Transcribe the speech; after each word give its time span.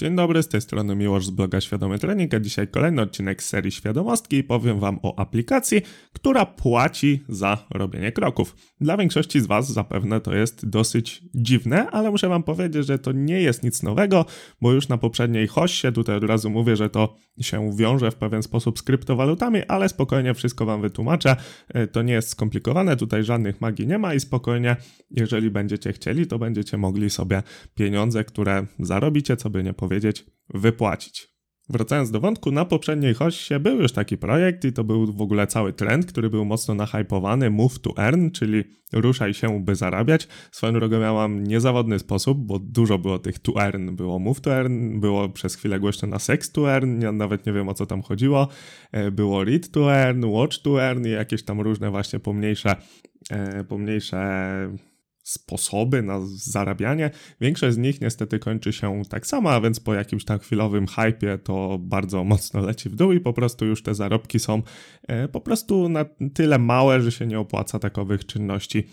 Dzień 0.00 0.16
dobry, 0.16 0.42
z 0.42 0.48
tej 0.48 0.60
strony 0.60 0.96
Miłosz 0.96 1.26
z 1.26 1.30
bloga 1.30 1.60
Świadomy 1.60 1.98
Trening, 1.98 2.34
a 2.34 2.40
dzisiaj 2.40 2.68
kolejny 2.68 3.02
odcinek 3.02 3.42
serii 3.42 3.72
Świadomostki 3.72 4.36
i 4.36 4.44
powiem 4.44 4.78
Wam 4.78 4.98
o 5.02 5.18
aplikacji, 5.18 5.82
która 6.12 6.46
płaci 6.46 7.20
za 7.28 7.66
robienie 7.70 8.12
kroków. 8.12 8.56
Dla 8.80 8.96
większości 8.96 9.40
z 9.40 9.46
Was 9.46 9.72
zapewne 9.72 10.20
to 10.20 10.34
jest 10.34 10.68
dosyć 10.68 11.22
dziwne, 11.34 11.90
ale 11.90 12.10
muszę 12.10 12.28
Wam 12.28 12.42
powiedzieć, 12.42 12.86
że 12.86 12.98
to 12.98 13.12
nie 13.12 13.40
jest 13.40 13.62
nic 13.62 13.82
nowego, 13.82 14.24
bo 14.60 14.72
już 14.72 14.88
na 14.88 14.98
poprzedniej 14.98 15.46
hoście, 15.46 15.92
tutaj 15.92 16.16
od 16.16 16.24
razu 16.24 16.50
mówię, 16.50 16.76
że 16.76 16.90
to 16.90 17.14
się 17.40 17.76
wiąże 17.76 18.10
w 18.10 18.16
pewien 18.16 18.42
sposób 18.42 18.78
z 18.78 18.82
kryptowalutami, 18.82 19.62
ale 19.68 19.88
spokojnie 19.88 20.34
wszystko 20.34 20.66
Wam 20.66 20.82
wytłumaczę. 20.82 21.36
E, 21.68 21.86
to 21.86 22.02
nie 22.02 22.12
jest 22.12 22.28
skomplikowane, 22.28 22.96
tutaj 22.96 23.24
żadnych 23.24 23.60
magii 23.60 23.86
nie 23.86 23.98
ma 23.98 24.14
i 24.14 24.20
spokojnie, 24.20 24.76
jeżeli 25.10 25.50
będziecie 25.50 25.92
chcieli, 25.92 26.26
to 26.26 26.38
będziecie 26.38 26.76
mogli 26.76 27.10
sobie 27.10 27.42
pieniądze, 27.74 28.24
które 28.24 28.66
zarobicie, 28.78 29.36
co 29.36 29.50
by 29.50 29.62
nie 29.62 29.72
powiedzieć, 29.72 29.89
powiedzieć, 29.90 30.24
wypłacić. 30.54 31.28
Wracając 31.68 32.10
do 32.10 32.20
wątku, 32.20 32.50
na 32.50 32.64
poprzedniej 32.64 33.14
hoście 33.14 33.60
był 33.60 33.82
już 33.82 33.92
taki 33.92 34.18
projekt 34.18 34.64
i 34.64 34.72
to 34.72 34.84
był 34.84 35.12
w 35.12 35.20
ogóle 35.20 35.46
cały 35.46 35.72
trend, 35.72 36.06
który 36.06 36.30
był 36.30 36.44
mocno 36.44 36.74
nahypowany, 36.74 37.50
move 37.50 37.78
to 37.78 37.94
earn, 37.96 38.30
czyli 38.30 38.64
ruszaj 38.92 39.34
się, 39.34 39.64
by 39.64 39.74
zarabiać. 39.74 40.28
Swoją 40.52 40.72
drogą 40.72 41.00
miałam 41.00 41.44
niezawodny 41.44 41.98
sposób, 41.98 42.38
bo 42.38 42.58
dużo 42.58 42.98
było 42.98 43.18
tych 43.18 43.38
to 43.38 43.52
earn. 43.62 43.96
Było 43.96 44.18
move 44.18 44.40
to 44.40 44.54
earn, 44.54 45.00
było 45.00 45.28
przez 45.28 45.54
chwilę 45.54 45.80
głośno 45.80 46.08
na 46.08 46.18
sex 46.18 46.52
to 46.52 46.72
earn, 46.72 47.00
ja 47.00 47.12
nawet 47.12 47.46
nie 47.46 47.52
wiem 47.52 47.68
o 47.68 47.74
co 47.74 47.86
tam 47.86 48.02
chodziło. 48.02 48.48
E, 48.92 49.10
było 49.10 49.44
read 49.44 49.70
to 49.70 49.94
earn, 49.94 50.24
watch 50.24 50.58
to 50.58 50.82
earn 50.82 51.06
i 51.06 51.10
jakieś 51.10 51.44
tam 51.44 51.60
różne 51.60 51.90
właśnie 51.90 52.18
pomniejsze, 52.18 52.76
e, 53.30 53.64
pomniejsze 53.64 54.20
sposoby 55.22 56.02
na 56.02 56.20
zarabianie. 56.24 57.10
Większość 57.40 57.74
z 57.74 57.78
nich 57.78 58.00
niestety 58.00 58.38
kończy 58.38 58.72
się 58.72 59.02
tak 59.08 59.26
samo, 59.26 59.52
a 59.52 59.60
więc 59.60 59.80
po 59.80 59.94
jakimś 59.94 60.24
tam 60.24 60.38
chwilowym 60.38 60.86
hypie 60.86 61.38
to 61.38 61.78
bardzo 61.80 62.24
mocno 62.24 62.60
leci 62.60 62.88
w 62.88 62.96
dół 62.96 63.12
i 63.12 63.20
po 63.20 63.32
prostu 63.32 63.66
już 63.66 63.82
te 63.82 63.94
zarobki 63.94 64.38
są 64.38 64.62
e, 65.08 65.28
po 65.28 65.40
prostu 65.40 65.88
na 65.88 66.04
tyle 66.34 66.58
małe, 66.58 67.00
że 67.00 67.12
się 67.12 67.26
nie 67.26 67.38
opłaca 67.38 67.78
takowych 67.78 68.26
czynności 68.26 68.86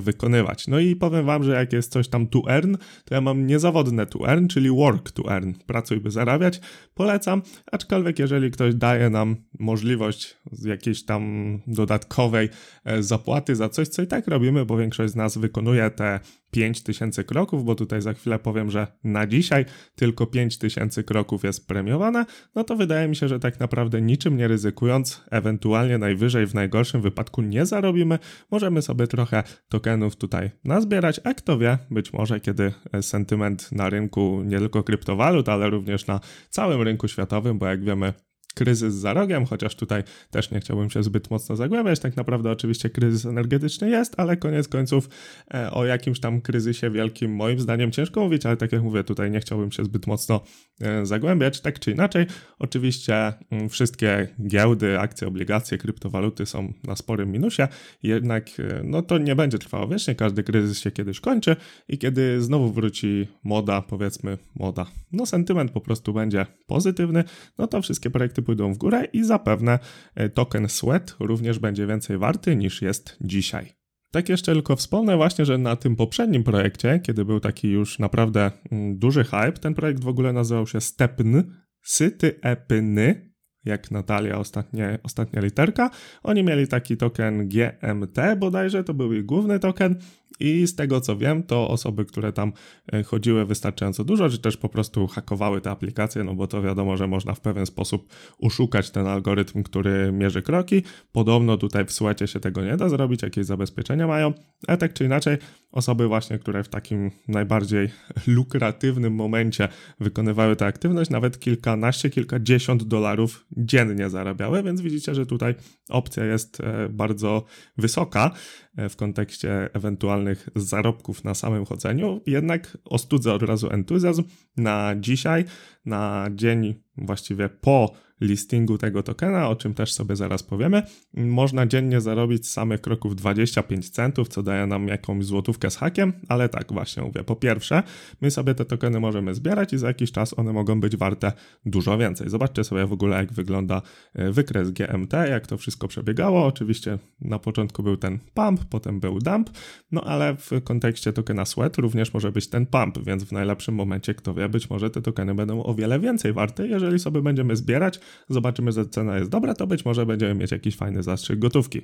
wykonywać. 0.00 0.68
No 0.68 0.78
i 0.78 0.96
powiem 0.96 1.26
wam, 1.26 1.44
że 1.44 1.52
jak 1.52 1.72
jest 1.72 1.92
coś 1.92 2.08
tam 2.08 2.26
to 2.26 2.42
earn, 2.48 2.74
to 3.04 3.14
ja 3.14 3.20
mam 3.20 3.46
niezawodne 3.46 4.06
to 4.06 4.28
earn, 4.28 4.46
czyli 4.46 4.70
work 4.70 5.10
to 5.10 5.32
earn, 5.32 5.52
pracuj 5.66 6.00
by 6.00 6.10
zarabiać, 6.10 6.60
polecam, 6.94 7.42
aczkolwiek 7.72 8.18
jeżeli 8.18 8.50
ktoś 8.50 8.74
daje 8.74 9.10
nam 9.10 9.36
możliwość 9.58 10.36
jakiejś 10.64 11.04
tam 11.04 11.22
dodatkowej 11.66 12.48
e, 12.84 13.02
zapłaty 13.02 13.56
za 13.56 13.68
coś, 13.68 13.88
co 13.88 14.02
i 14.02 14.06
tak 14.06 14.26
robimy, 14.26 14.64
bo 14.64 14.76
większość 14.76 15.12
z 15.12 15.16
nas 15.16 15.38
wykonuje 15.38 15.90
te 15.90 16.20
5000 16.52 17.24
kroków, 17.24 17.64
bo 17.64 17.74
tutaj 17.74 18.02
za 18.02 18.12
chwilę 18.12 18.38
powiem, 18.38 18.70
że 18.70 18.86
na 19.04 19.26
dzisiaj 19.26 19.64
tylko 19.94 20.26
5000 20.26 21.02
kroków 21.02 21.44
jest 21.44 21.68
premiowane, 21.68 22.24
no 22.54 22.64
to 22.64 22.76
wydaje 22.76 23.08
mi 23.08 23.16
się, 23.16 23.28
że 23.28 23.40
tak 23.40 23.60
naprawdę 23.60 24.00
niczym 24.02 24.36
nie 24.36 24.48
ryzykując, 24.48 25.24
ewentualnie 25.30 25.98
najwyżej 25.98 26.46
w 26.46 26.54
najgorszym 26.54 27.02
wypadku 27.02 27.42
nie 27.42 27.66
zarobimy, 27.66 28.18
możemy 28.50 28.82
sobie 28.82 29.06
trochę 29.06 29.42
tokenów 29.68 30.16
tutaj 30.16 30.50
nazbierać, 30.64 31.20
a 31.24 31.34
kto 31.34 31.58
wie, 31.58 31.78
być 31.90 32.12
może 32.12 32.40
kiedy 32.40 32.72
sentyment 33.00 33.72
na 33.72 33.90
rynku 33.90 34.42
nie 34.44 34.58
tylko 34.58 34.82
kryptowalut, 34.82 35.48
ale 35.48 35.70
również 35.70 36.06
na 36.06 36.20
całym 36.50 36.82
rynku 36.82 37.08
światowym, 37.08 37.58
bo 37.58 37.66
jak 37.66 37.84
wiemy 37.84 38.12
kryzys 38.54 38.94
za 38.94 39.12
rogiem, 39.12 39.46
chociaż 39.46 39.74
tutaj 39.74 40.02
też 40.30 40.50
nie 40.50 40.60
chciałbym 40.60 40.90
się 40.90 41.02
zbyt 41.02 41.30
mocno 41.30 41.56
zagłębiać. 41.56 42.00
Tak 42.00 42.16
naprawdę 42.16 42.50
oczywiście 42.50 42.90
kryzys 42.90 43.26
energetyczny 43.26 43.90
jest, 43.90 44.20
ale 44.20 44.36
koniec 44.36 44.68
końców 44.68 45.08
e, 45.54 45.70
o 45.70 45.84
jakimś 45.84 46.20
tam 46.20 46.40
kryzysie 46.40 46.90
wielkim 46.90 47.34
moim 47.34 47.60
zdaniem 47.60 47.92
ciężko 47.92 48.20
mówić, 48.20 48.46
ale 48.46 48.56
tak 48.56 48.72
jak 48.72 48.82
mówię, 48.82 49.04
tutaj 49.04 49.30
nie 49.30 49.40
chciałbym 49.40 49.72
się 49.72 49.84
zbyt 49.84 50.06
mocno 50.06 50.40
e, 50.80 51.06
zagłębiać. 51.06 51.60
Tak 51.60 51.78
czy 51.78 51.90
inaczej, 51.90 52.26
oczywiście 52.58 53.32
mm, 53.50 53.68
wszystkie 53.68 54.28
giełdy, 54.46 54.98
akcje, 54.98 55.28
obligacje, 55.28 55.78
kryptowaluty 55.78 56.46
są 56.46 56.72
na 56.84 56.96
sporym 56.96 57.32
minusie, 57.32 57.62
jednak 58.02 58.48
e, 58.58 58.82
no 58.84 59.02
to 59.02 59.18
nie 59.18 59.36
będzie 59.36 59.58
trwało 59.58 59.88
wiecznie, 59.88 60.14
każdy 60.14 60.42
kryzys 60.42 60.78
się 60.78 60.90
kiedyś 60.90 61.20
kończy 61.20 61.56
i 61.88 61.98
kiedy 61.98 62.42
znowu 62.42 62.72
wróci 62.72 63.28
moda, 63.44 63.82
powiedzmy 63.82 64.38
moda, 64.54 64.86
no 65.12 65.26
sentyment 65.26 65.70
po 65.70 65.80
prostu 65.80 66.12
będzie 66.12 66.46
pozytywny, 66.66 67.24
no 67.58 67.66
to 67.66 67.82
wszystkie 67.82 68.10
projekty 68.10 68.41
pójdą 68.42 68.72
w 68.72 68.78
górę 68.78 69.04
i 69.04 69.24
zapewne 69.24 69.78
e, 70.14 70.28
token 70.28 70.68
Sweat 70.68 71.16
również 71.20 71.58
będzie 71.58 71.86
więcej 71.86 72.18
warty 72.18 72.56
niż 72.56 72.82
jest 72.82 73.16
dzisiaj. 73.20 73.72
Tak 74.10 74.28
jeszcze 74.28 74.52
tylko 74.52 74.76
wspomnę 74.76 75.16
właśnie, 75.16 75.44
że 75.44 75.58
na 75.58 75.76
tym 75.76 75.96
poprzednim 75.96 76.44
projekcie, 76.44 77.00
kiedy 77.02 77.24
był 77.24 77.40
taki 77.40 77.68
już 77.68 77.98
naprawdę 77.98 78.50
mm, 78.72 78.98
duży 78.98 79.24
hype, 79.24 79.52
ten 79.52 79.74
projekt 79.74 80.04
w 80.04 80.08
ogóle 80.08 80.32
nazywał 80.32 80.66
się 80.66 80.80
Stepn, 80.80 81.42
Syty 81.82 82.40
Epny, 82.42 83.32
jak 83.64 83.90
Natalia, 83.90 84.38
ostatnie, 84.38 84.98
ostatnia 85.02 85.40
literka. 85.40 85.90
Oni 86.22 86.42
mieli 86.42 86.68
taki 86.68 86.96
token 86.96 87.48
GMT 87.48 88.36
bodajże, 88.38 88.84
to 88.84 88.94
był 88.94 89.12
ich 89.12 89.24
główny 89.24 89.58
token 89.58 89.96
i 90.42 90.66
z 90.66 90.74
tego 90.74 91.00
co 91.00 91.16
wiem, 91.16 91.42
to 91.42 91.68
osoby, 91.68 92.04
które 92.04 92.32
tam 92.32 92.52
e, 92.92 93.02
chodziły 93.02 93.46
wystarczająco 93.46 94.04
dużo, 94.04 94.28
czy 94.28 94.38
też 94.38 94.56
po 94.56 94.68
prostu 94.68 95.06
hakowały 95.06 95.60
te 95.60 95.70
aplikacje, 95.70 96.24
no 96.24 96.34
bo 96.34 96.46
to 96.46 96.62
wiadomo, 96.62 96.96
że 96.96 97.06
można 97.06 97.34
w 97.34 97.40
pewien 97.40 97.66
sposób 97.66 98.08
uszukać 98.38 98.90
ten 98.90 99.06
algorytm, 99.06 99.62
który 99.62 100.12
mierzy 100.12 100.42
kroki. 100.42 100.82
Podobno 101.12 101.56
tutaj 101.56 101.84
w 101.84 101.92
Sweacie 101.92 102.26
się 102.26 102.40
tego 102.40 102.64
nie 102.64 102.76
da 102.76 102.88
zrobić, 102.88 103.22
jakieś 103.22 103.46
zabezpieczenia 103.46 104.06
mają, 104.06 104.32
ale 104.66 104.78
tak 104.78 104.92
czy 104.92 105.04
inaczej, 105.04 105.36
osoby 105.72 106.08
właśnie, 106.08 106.38
które 106.38 106.64
w 106.64 106.68
takim 106.68 107.10
najbardziej 107.28 107.88
lukratywnym 108.26 109.14
momencie 109.14 109.68
wykonywały 110.00 110.56
tę 110.56 110.66
aktywność, 110.66 111.10
nawet 111.10 111.40
kilkanaście, 111.40 112.10
kilkadziesiąt 112.10 112.82
dolarów 112.82 113.46
dziennie 113.56 114.10
zarabiały, 114.10 114.62
więc 114.62 114.80
widzicie, 114.80 115.14
że 115.14 115.26
tutaj 115.26 115.54
opcja 115.88 116.24
jest 116.24 116.60
e, 116.60 116.88
bardzo 116.88 117.44
wysoka 117.78 118.30
e, 118.76 118.88
w 118.88 118.96
kontekście 118.96 119.74
ewentualnych 119.74 120.48
zarobków 120.56 121.24
na 121.24 121.34
samym 121.34 121.64
chodzeniu. 121.64 122.20
Jednak 122.26 122.78
ostudzę 122.84 123.32
od 123.32 123.42
razu 123.42 123.70
entuzjazm 123.70 124.22
na 124.56 124.94
dzisiaj, 125.00 125.44
na 125.84 126.26
dzień 126.34 126.74
właściwie 126.96 127.48
po 127.48 127.92
listingu 128.22 128.78
tego 128.78 129.02
tokena, 129.02 129.48
o 129.48 129.56
czym 129.56 129.74
też 129.74 129.92
sobie 129.92 130.16
zaraz 130.16 130.42
powiemy, 130.42 130.82
można 131.14 131.66
dziennie 131.66 132.00
zarobić 132.00 132.46
z 132.46 132.52
samych 132.52 132.80
kroków 132.80 133.16
25 133.16 133.90
centów, 133.90 134.28
co 134.28 134.42
daje 134.42 134.66
nam 134.66 134.88
jakąś 134.88 135.24
złotówkę 135.24 135.70
z 135.70 135.76
hakiem, 135.76 136.12
ale 136.28 136.48
tak 136.48 136.72
właśnie 136.72 137.02
mówię. 137.02 137.24
Po 137.24 137.36
pierwsze, 137.36 137.82
my 138.20 138.30
sobie 138.30 138.54
te 138.54 138.64
tokeny 138.64 139.00
możemy 139.00 139.34
zbierać 139.34 139.72
i 139.72 139.78
za 139.78 139.86
jakiś 139.86 140.12
czas 140.12 140.38
one 140.38 140.52
mogą 140.52 140.80
być 140.80 140.96
warte 140.96 141.32
dużo 141.66 141.98
więcej. 141.98 142.28
Zobaczcie 142.30 142.64
sobie 142.64 142.86
w 142.86 142.92
ogóle, 142.92 143.16
jak 143.16 143.32
wygląda 143.32 143.82
e, 144.14 144.32
wykres 144.32 144.70
GMT, 144.70 145.12
jak 145.12 145.46
to 145.46 145.58
wszystko 145.58 145.88
przebiegało. 145.88 146.46
Oczywiście 146.46 146.98
na 147.20 147.38
początku 147.38 147.82
był 147.82 147.96
ten 147.96 148.18
pump, 148.34 148.64
potem 148.64 149.00
był 149.00 149.18
dump, 149.18 149.50
no 149.92 150.04
ale 150.04 150.36
w 150.36 150.50
kontekście 150.64 151.12
tokena 151.12 151.44
sweat 151.44 151.76
również 151.76 152.14
może 152.14 152.32
być 152.32 152.48
ten 152.48 152.66
pump, 152.66 153.04
więc 153.04 153.24
w 153.24 153.32
najlepszym 153.32 153.74
momencie, 153.74 154.14
kto 154.14 154.34
wie, 154.34 154.48
być 154.48 154.70
może 154.70 154.90
te 154.90 155.02
tokeny 155.02 155.34
będą 155.34 155.62
o 155.62 155.74
wiele 155.74 156.00
więcej 156.00 156.32
warte, 156.32 156.66
jeżeli 156.66 156.81
sobie 156.98 157.22
będziemy 157.22 157.56
zbierać, 157.56 158.00
zobaczymy, 158.28 158.72
że 158.72 158.86
cena 158.86 159.18
jest 159.18 159.30
dobra, 159.30 159.54
to 159.54 159.66
być 159.66 159.84
może 159.84 160.06
będziemy 160.06 160.34
mieć 160.34 160.50
jakiś 160.50 160.76
fajny 160.76 161.02
zastrzyk 161.02 161.38
gotówki. 161.38 161.80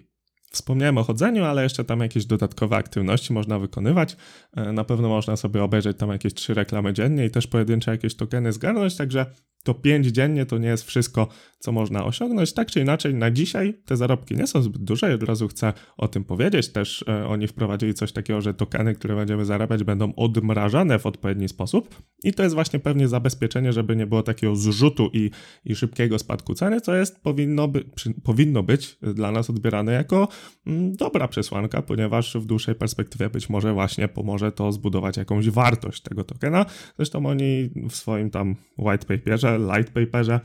Wspomniałem 0.50 0.98
o 0.98 1.02
chodzeniu, 1.02 1.44
ale 1.44 1.62
jeszcze 1.62 1.84
tam 1.84 2.00
jakieś 2.00 2.26
dodatkowe 2.26 2.76
aktywności 2.76 3.32
można 3.32 3.58
wykonywać. 3.58 4.16
E, 4.56 4.72
na 4.72 4.84
pewno 4.84 5.08
można 5.08 5.36
sobie 5.36 5.62
obejrzeć 5.62 5.98
tam 5.98 6.10
jakieś 6.10 6.34
trzy 6.34 6.54
reklamy 6.54 6.92
dziennie 6.92 7.26
i 7.26 7.30
też 7.30 7.46
pojedyncze 7.46 7.90
jakieś 7.90 8.16
tokeny 8.16 8.52
zgarnąć, 8.52 8.96
także 8.96 9.26
to 9.64 9.74
5 9.74 10.06
dziennie 10.06 10.46
to 10.46 10.58
nie 10.58 10.68
jest 10.68 10.84
wszystko, 10.84 11.28
co 11.58 11.72
można 11.72 12.04
osiągnąć. 12.04 12.52
Tak 12.52 12.70
czy 12.70 12.80
inaczej, 12.80 13.14
na 13.14 13.30
dzisiaj 13.30 13.74
te 13.84 13.96
zarobki 13.96 14.36
nie 14.36 14.46
są 14.46 14.62
zbyt 14.62 14.82
duże 14.82 15.10
i 15.10 15.14
od 15.14 15.22
razu 15.22 15.48
chcę 15.48 15.72
o 15.96 16.08
tym 16.08 16.24
powiedzieć. 16.24 16.72
Też 16.72 17.04
e, 17.08 17.26
oni 17.26 17.46
wprowadzili 17.46 17.94
coś 17.94 18.12
takiego, 18.12 18.40
że 18.40 18.54
tokeny, 18.54 18.94
które 18.94 19.16
będziemy 19.16 19.44
zarabiać, 19.44 19.84
będą 19.84 20.14
odmrażane 20.14 20.98
w 20.98 21.06
odpowiedni 21.06 21.48
sposób 21.48 22.02
i 22.24 22.32
to 22.32 22.42
jest 22.42 22.54
właśnie 22.54 22.78
pewnie 22.78 23.08
zabezpieczenie, 23.08 23.72
żeby 23.72 23.96
nie 23.96 24.06
było 24.06 24.22
takiego 24.22 24.56
zrzutu 24.56 25.10
i, 25.12 25.30
i 25.64 25.74
szybkiego 25.74 26.18
spadku 26.18 26.54
ceny, 26.54 26.80
co 26.80 26.94
jest 26.94 27.22
powinno, 27.22 27.68
by, 27.68 27.84
przy, 27.84 28.14
powinno 28.24 28.62
być 28.62 28.98
dla 29.14 29.32
nas 29.32 29.50
odbierane 29.50 29.92
jako 29.92 30.28
mm, 30.66 30.96
dobra 30.96 31.28
przesłanka, 31.28 31.82
ponieważ 31.82 32.36
w 32.36 32.46
dłuższej 32.46 32.74
perspektywie 32.74 33.30
być 33.30 33.48
może 33.48 33.72
właśnie 33.72 34.08
pomoże 34.08 34.52
to 34.52 34.72
zbudować 34.72 35.16
jakąś 35.16 35.50
wartość 35.50 36.02
tego 36.02 36.24
tokena. 36.24 36.66
Zresztą 36.96 37.26
oni 37.26 37.70
w 37.90 37.96
swoim 37.96 38.30
tam 38.30 38.56
white 38.78 39.06
paperze 39.06 39.47
light 39.56 39.92
paperze, 39.92 40.40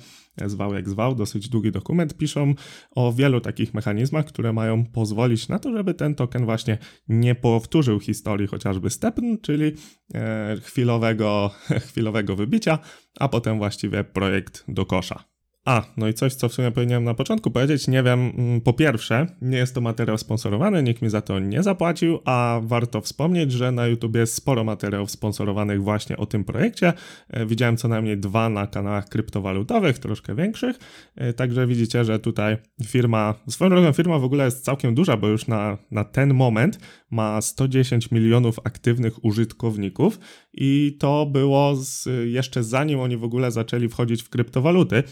zwał 0.45 0.73
jak 0.73 0.89
zwał, 0.89 1.15
dosyć 1.15 1.49
długi 1.49 1.71
dokument, 1.71 2.17
piszą 2.17 2.53
o 2.91 3.13
wielu 3.13 3.41
takich 3.41 3.73
mechanizmach, 3.73 4.25
które 4.25 4.53
mają 4.53 4.85
pozwolić 4.85 5.47
na 5.47 5.59
to, 5.59 5.71
żeby 5.71 5.93
ten 5.93 6.15
token 6.15 6.45
właśnie 6.45 6.77
nie 7.07 7.35
powtórzył 7.35 7.99
historii 7.99 8.47
chociażby 8.47 8.89
stepn, 8.89 9.37
czyli 9.41 9.71
e, 10.13 10.57
chwilowego, 10.61 11.51
chwilowego 11.87 12.35
wybicia, 12.35 12.79
a 13.19 13.29
potem 13.29 13.57
właściwie 13.57 14.03
projekt 14.03 14.63
do 14.67 14.85
kosza. 14.85 15.32
A, 15.65 15.83
no 15.97 16.07
i 16.07 16.13
coś, 16.13 16.33
co 16.33 16.49
w 16.49 16.53
sumie 16.53 16.71
powinienem 16.71 17.03
na 17.03 17.13
początku 17.13 17.51
powiedzieć, 17.51 17.87
nie 17.87 18.03
wiem, 18.03 18.31
mm, 18.37 18.61
po 18.61 18.73
pierwsze, 18.73 19.27
nie 19.41 19.57
jest 19.57 19.75
to 19.75 19.81
materiał 19.81 20.17
sponsorowany, 20.17 20.83
nikt 20.83 21.01
mi 21.01 21.09
za 21.09 21.21
to 21.21 21.39
nie 21.39 21.63
zapłacił, 21.63 22.19
a 22.25 22.61
warto 22.63 23.01
wspomnieć, 23.01 23.51
że 23.51 23.71
na 23.71 23.87
YouTube 23.87 24.15
jest 24.15 24.33
sporo 24.33 24.63
materiałów 24.63 25.11
sponsorowanych 25.11 25.83
właśnie 25.83 26.17
o 26.17 26.25
tym 26.25 26.43
projekcie. 26.43 26.93
E, 27.29 27.45
widziałem 27.45 27.77
co 27.77 27.87
najmniej 27.87 28.17
dwa 28.17 28.49
na 28.49 28.67
kanałach 28.67 29.09
kryptowalutowych, 29.09 29.99
troszkę 29.99 30.35
większych, 30.35 30.79
e, 31.15 31.33
także 31.33 31.67
widzicie, 31.67 32.05
że 32.05 32.19
tutaj 32.19 32.57
firma, 32.85 33.33
swoją 33.49 33.69
drogą 33.69 33.93
firma 33.93 34.19
w 34.19 34.23
ogóle 34.23 34.45
jest 34.45 34.65
całkiem 34.65 34.95
duża, 34.95 35.17
bo 35.17 35.27
już 35.27 35.47
na, 35.47 35.77
na 35.91 36.03
ten 36.03 36.33
moment 36.33 36.79
ma 37.11 37.41
110 37.41 38.11
milionów 38.11 38.59
aktywnych 38.63 39.25
użytkowników 39.25 40.19
i 40.53 40.97
to 40.99 41.25
było 41.25 41.75
z, 41.75 42.09
jeszcze 42.25 42.63
zanim 42.63 42.99
oni 42.99 43.17
w 43.17 43.23
ogóle 43.23 43.51
zaczęli 43.51 43.89
wchodzić 43.89 44.23
w 44.23 44.29
kryptowaluty. 44.29 45.03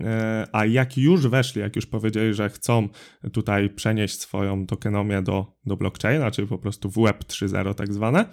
E, 0.00 0.46
a 0.52 0.66
jak 0.66 0.98
już 0.98 1.26
weszli, 1.26 1.60
jak 1.60 1.76
już 1.76 1.86
powiedzieli, 1.86 2.34
że 2.34 2.48
chcą 2.48 2.88
tutaj 3.32 3.70
przenieść 3.70 4.20
swoją 4.20 4.66
tokenomię 4.66 5.22
do, 5.22 5.56
do 5.66 5.76
blockchaina, 5.76 6.30
czyli 6.30 6.48
po 6.48 6.58
prostu 6.58 6.90
w 6.90 6.94
Web 6.94 7.24
3.0 7.24 7.74
tak 7.74 7.92
zwane, 7.92 8.24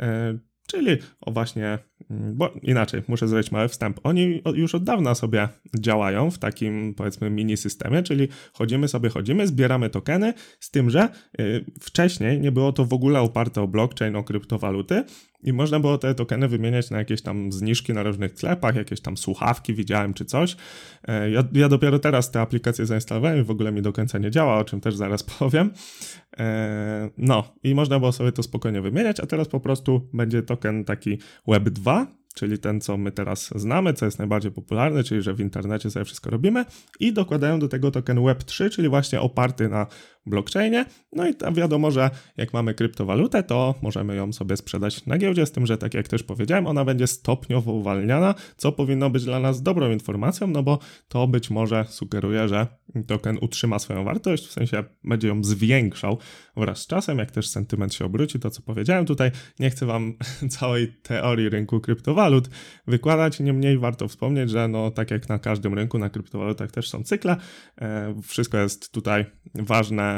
e, 0.00 0.38
czyli 0.66 0.96
o 1.20 1.32
właśnie, 1.32 1.78
mm, 2.10 2.36
bo 2.36 2.52
inaczej, 2.62 3.02
muszę 3.08 3.28
zrobić 3.28 3.52
mały 3.52 3.68
wstęp. 3.68 4.00
Oni 4.02 4.42
już 4.54 4.74
od 4.74 4.84
dawna 4.84 5.14
sobie 5.14 5.48
działają 5.78 6.30
w 6.30 6.38
takim 6.38 6.94
powiedzmy 6.94 7.30
mini 7.30 7.56
systemie, 7.56 8.02
czyli 8.02 8.28
chodzimy 8.52 8.88
sobie, 8.88 9.08
chodzimy, 9.08 9.46
zbieramy 9.46 9.90
tokeny, 9.90 10.34
z 10.60 10.70
tym, 10.70 10.90
że 10.90 11.08
y, 11.40 11.64
wcześniej 11.80 12.40
nie 12.40 12.52
było 12.52 12.72
to 12.72 12.84
w 12.84 12.92
ogóle 12.92 13.20
oparte 13.20 13.62
o 13.62 13.68
blockchain, 13.68 14.16
o 14.16 14.24
kryptowaluty, 14.24 15.04
i 15.46 15.52
można 15.52 15.80
było 15.80 15.98
te 15.98 16.14
tokeny 16.14 16.48
wymieniać 16.48 16.90
na 16.90 16.98
jakieś 16.98 17.22
tam 17.22 17.52
zniżki 17.52 17.92
na 17.92 18.02
różnych 18.02 18.32
sklepach, 18.32 18.76
jakieś 18.76 19.00
tam 19.00 19.16
słuchawki 19.16 19.74
widziałem 19.74 20.14
czy 20.14 20.24
coś. 20.24 20.56
E, 21.08 21.30
ja, 21.30 21.44
ja 21.52 21.68
dopiero 21.68 21.98
teraz 21.98 22.30
te 22.30 22.40
aplikacje 22.40 22.86
zainstalowałem 22.86 23.40
i 23.40 23.42
w 23.42 23.50
ogóle 23.50 23.72
mi 23.72 23.82
do 23.82 23.92
końca 23.92 24.18
nie 24.18 24.30
działa, 24.30 24.58
o 24.58 24.64
czym 24.64 24.80
też 24.80 24.96
zaraz 24.96 25.22
powiem. 25.38 25.70
E, 26.38 27.10
no 27.18 27.54
i 27.62 27.74
można 27.74 27.98
było 27.98 28.12
sobie 28.12 28.32
to 28.32 28.42
spokojnie 28.42 28.80
wymieniać, 28.80 29.20
a 29.20 29.26
teraz 29.26 29.48
po 29.48 29.60
prostu 29.60 30.08
będzie 30.12 30.42
token 30.42 30.84
taki 30.84 31.18
Web2, 31.48 32.06
czyli 32.36 32.58
ten, 32.58 32.80
co 32.80 32.96
my 32.96 33.12
teraz 33.12 33.50
znamy, 33.54 33.94
co 33.94 34.04
jest 34.04 34.18
najbardziej 34.18 34.52
popularny, 34.52 35.04
czyli 35.04 35.22
że 35.22 35.34
w 35.34 35.40
internecie 35.40 35.90
sobie 35.90 36.04
wszystko 36.04 36.30
robimy 36.30 36.64
i 37.00 37.12
dokładają 37.12 37.58
do 37.58 37.68
tego 37.68 37.90
token 37.90 38.18
Web3, 38.18 38.70
czyli 38.70 38.88
właśnie 38.88 39.20
oparty 39.20 39.68
na 39.68 39.86
blockchainie. 40.26 40.84
No 41.12 41.28
i 41.28 41.34
tam 41.34 41.54
wiadomo, 41.54 41.90
że 41.90 42.10
jak 42.36 42.52
mamy 42.52 42.74
kryptowalutę, 42.74 43.42
to 43.42 43.74
możemy 43.82 44.16
ją 44.16 44.32
sobie 44.32 44.56
sprzedać 44.56 45.06
na 45.06 45.18
giełdzie, 45.18 45.46
z 45.46 45.52
tym, 45.52 45.66
że 45.66 45.78
tak 45.78 45.94
jak 45.94 46.08
też 46.08 46.22
powiedziałem, 46.22 46.66
ona 46.66 46.84
będzie 46.84 47.06
stopniowo 47.06 47.72
uwalniana, 47.72 48.34
co 48.56 48.72
powinno 48.72 49.10
być 49.10 49.24
dla 49.24 49.40
nas 49.40 49.62
dobrą 49.62 49.90
informacją, 49.90 50.46
no 50.46 50.62
bo 50.62 50.78
to 51.08 51.28
być 51.28 51.50
może 51.50 51.84
sugeruje, 51.88 52.48
że 52.48 52.66
token 53.06 53.38
utrzyma 53.40 53.78
swoją 53.78 54.04
wartość, 54.04 54.46
w 54.46 54.52
sensie 54.52 54.84
będzie 55.04 55.28
ją 55.28 55.44
zwiększał 55.44 56.18
wraz 56.56 56.78
z 56.78 56.86
czasem, 56.86 57.18
jak 57.18 57.30
też 57.30 57.48
sentyment 57.48 57.94
się 57.94 58.04
obróci, 58.04 58.40
to 58.40 58.50
co 58.50 58.62
powiedziałem 58.62 59.06
tutaj, 59.06 59.30
nie 59.58 59.70
chcę 59.70 59.86
wam 59.86 60.14
całej 60.58 60.88
teorii 61.02 61.48
rynku 61.48 61.80
kryptowalut 61.80 62.48
wykładać, 62.86 63.40
niemniej 63.40 63.78
warto 63.78 64.08
wspomnieć, 64.08 64.50
że 64.50 64.68
no 64.68 64.90
tak 64.90 65.10
jak 65.10 65.28
na 65.28 65.38
każdym 65.38 65.74
rynku, 65.74 65.98
na 65.98 66.10
kryptowalutach 66.10 66.70
też 66.70 66.88
są 66.88 67.02
cykle, 67.02 67.36
e, 67.80 68.14
wszystko 68.22 68.58
jest 68.58 68.92
tutaj 68.92 69.26
ważne 69.54 70.15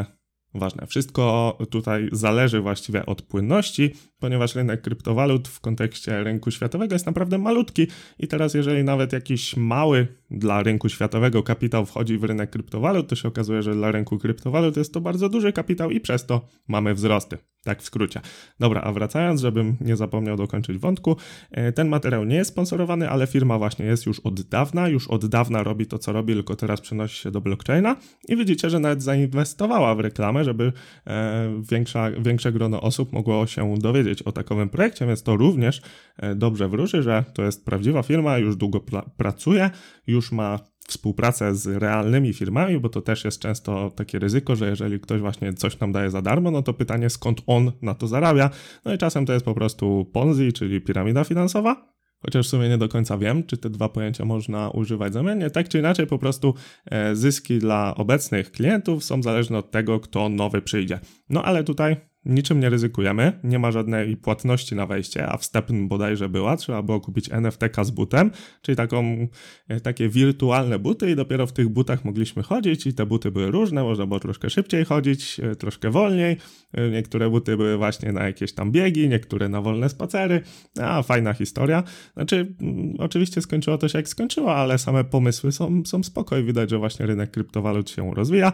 ważne. 0.54 0.86
Wszystko 0.86 1.58
tutaj 1.70 2.08
zależy 2.12 2.60
właściwie 2.60 3.06
od 3.06 3.22
płynności, 3.22 3.94
ponieważ 4.20 4.54
rynek 4.54 4.82
kryptowalut 4.82 5.48
w 5.48 5.60
kontekście 5.60 6.24
rynku 6.24 6.50
światowego 6.50 6.94
jest 6.94 7.06
naprawdę 7.06 7.38
malutki 7.38 7.86
i 8.18 8.28
teraz 8.28 8.54
jeżeli 8.54 8.84
nawet 8.84 9.12
jakiś 9.12 9.56
mały 9.56 10.06
dla 10.30 10.62
rynku 10.62 10.88
światowego 10.88 11.42
kapitał 11.42 11.86
wchodzi 11.86 12.18
w 12.18 12.24
rynek 12.24 12.50
kryptowalut, 12.50 13.08
to 13.08 13.16
się 13.16 13.28
okazuje, 13.28 13.62
że 13.62 13.74
dla 13.74 13.92
rynku 13.92 14.18
kryptowalut 14.18 14.76
jest 14.76 14.94
to 14.94 15.00
bardzo 15.00 15.28
duży 15.28 15.52
kapitał 15.52 15.90
i 15.90 16.00
przez 16.00 16.26
to 16.26 16.48
mamy 16.68 16.94
wzrosty. 16.94 17.38
Tak 17.64 17.82
w 17.82 17.84
skrócie. 17.84 18.20
Dobra, 18.60 18.80
a 18.80 18.92
wracając, 18.92 19.40
żebym 19.40 19.76
nie 19.80 19.96
zapomniał 19.96 20.36
dokończyć 20.36 20.78
wątku, 20.78 21.16
e, 21.50 21.72
ten 21.72 21.88
materiał 21.88 22.24
nie 22.24 22.36
jest 22.36 22.50
sponsorowany, 22.50 23.10
ale 23.10 23.26
firma 23.26 23.58
właśnie 23.58 23.84
jest 23.84 24.06
już 24.06 24.20
od 24.20 24.40
dawna, 24.40 24.88
już 24.88 25.08
od 25.08 25.26
dawna 25.26 25.62
robi 25.62 25.86
to, 25.86 25.98
co 25.98 26.12
robi, 26.12 26.34
tylko 26.34 26.56
teraz 26.56 26.80
przenosi 26.80 27.22
się 27.22 27.30
do 27.30 27.40
blockchaina 27.40 27.96
i 28.28 28.36
widzicie, 28.36 28.70
że 28.70 28.78
nawet 28.78 29.02
zainwestowała 29.02 29.94
w 29.94 30.00
reklamę, 30.00 30.44
żeby 30.44 30.72
e, 31.06 31.62
większa, 31.70 32.10
większe 32.10 32.52
grono 32.52 32.80
osób 32.80 33.12
mogło 33.12 33.46
się 33.46 33.74
dowiedzieć 33.78 34.07
o 34.24 34.32
takowym 34.32 34.68
projekcie, 34.68 35.06
więc 35.06 35.22
to 35.22 35.36
również 35.36 35.82
e, 36.16 36.34
dobrze 36.34 36.68
wróży, 36.68 37.02
że 37.02 37.24
to 37.34 37.42
jest 37.42 37.64
prawdziwa 37.64 38.02
firma, 38.02 38.38
już 38.38 38.56
długo 38.56 38.80
pracuje, 39.16 39.70
już 40.06 40.32
ma 40.32 40.58
współpracę 40.88 41.54
z 41.54 41.66
realnymi 41.66 42.32
firmami, 42.32 42.80
bo 42.80 42.88
to 42.88 43.00
też 43.00 43.24
jest 43.24 43.40
często 43.40 43.90
takie 43.96 44.18
ryzyko, 44.18 44.56
że 44.56 44.68
jeżeli 44.68 45.00
ktoś 45.00 45.20
właśnie 45.20 45.52
coś 45.52 45.80
nam 45.80 45.92
daje 45.92 46.10
za 46.10 46.22
darmo, 46.22 46.50
no 46.50 46.62
to 46.62 46.74
pytanie 46.74 47.10
skąd 47.10 47.42
on 47.46 47.72
na 47.82 47.94
to 47.94 48.06
zarabia. 48.06 48.50
No 48.84 48.94
i 48.94 48.98
czasem 48.98 49.26
to 49.26 49.32
jest 49.32 49.44
po 49.44 49.54
prostu 49.54 50.10
Ponzi, 50.12 50.52
czyli 50.52 50.80
piramida 50.80 51.24
finansowa. 51.24 51.98
Chociaż 52.22 52.46
w 52.46 52.50
sumie 52.50 52.68
nie 52.68 52.78
do 52.78 52.88
końca 52.88 53.18
wiem, 53.18 53.44
czy 53.44 53.56
te 53.56 53.70
dwa 53.70 53.88
pojęcia 53.88 54.24
można 54.24 54.70
używać 54.70 55.12
zamiennie. 55.12 55.50
Tak 55.50 55.68
czy 55.68 55.78
inaczej, 55.78 56.06
po 56.06 56.18
prostu 56.18 56.54
e, 56.90 57.16
zyski 57.16 57.58
dla 57.58 57.94
obecnych 57.94 58.52
klientów 58.52 59.04
są 59.04 59.22
zależne 59.22 59.58
od 59.58 59.70
tego, 59.70 60.00
kto 60.00 60.28
nowy 60.28 60.62
przyjdzie. 60.62 61.00
No 61.30 61.42
ale 61.42 61.64
tutaj 61.64 61.96
niczym 62.24 62.60
nie 62.60 62.70
ryzykujemy, 62.70 63.40
nie 63.44 63.58
ma 63.58 63.72
żadnej 63.72 64.16
płatności 64.16 64.74
na 64.74 64.86
wejście, 64.86 65.26
a 65.26 65.36
wstępnym 65.36 65.88
bodajże 65.88 66.28
była, 66.28 66.56
trzeba 66.56 66.82
było 66.82 67.00
kupić 67.00 67.32
NFT 67.32 67.60
z 67.82 67.90
butem, 67.90 68.30
czyli 68.62 68.76
taką, 68.76 69.28
e, 69.68 69.80
takie 69.80 70.08
wirtualne 70.08 70.78
buty 70.78 71.10
i 71.10 71.16
dopiero 71.16 71.46
w 71.46 71.52
tych 71.52 71.68
butach 71.68 72.04
mogliśmy 72.04 72.42
chodzić 72.42 72.86
i 72.86 72.94
te 72.94 73.06
buty 73.06 73.30
były 73.30 73.50
różne, 73.50 73.82
można 73.82 74.06
było 74.06 74.20
troszkę 74.20 74.50
szybciej 74.50 74.84
chodzić, 74.84 75.40
e, 75.40 75.56
troszkę 75.56 75.90
wolniej, 75.90 76.36
e, 76.72 76.90
niektóre 76.90 77.30
buty 77.30 77.56
były 77.56 77.76
właśnie 77.76 78.12
na 78.12 78.26
jakieś 78.26 78.52
tam 78.52 78.72
biegi, 78.72 79.08
niektóre 79.08 79.48
na 79.48 79.60
wolne 79.60 79.88
spacery, 79.88 80.42
a 80.80 81.02
fajna 81.02 81.32
historia, 81.32 81.82
znaczy 82.14 82.54
mm, 82.60 82.94
oczywiście 82.98 83.42
skończyło 83.42 83.78
to 83.78 83.88
się 83.88 83.98
jak 83.98 84.08
skończyło, 84.08 84.54
ale 84.54 84.78
same 84.78 85.04
pomysły 85.04 85.52
są, 85.52 85.82
są 85.86 86.02
spoko 86.02 86.38
i 86.38 86.44
widać, 86.44 86.70
że 86.70 86.78
właśnie 86.78 87.06
rynek 87.06 87.30
kryptowalut 87.30 87.90
się 87.90 88.14
rozwija 88.14 88.52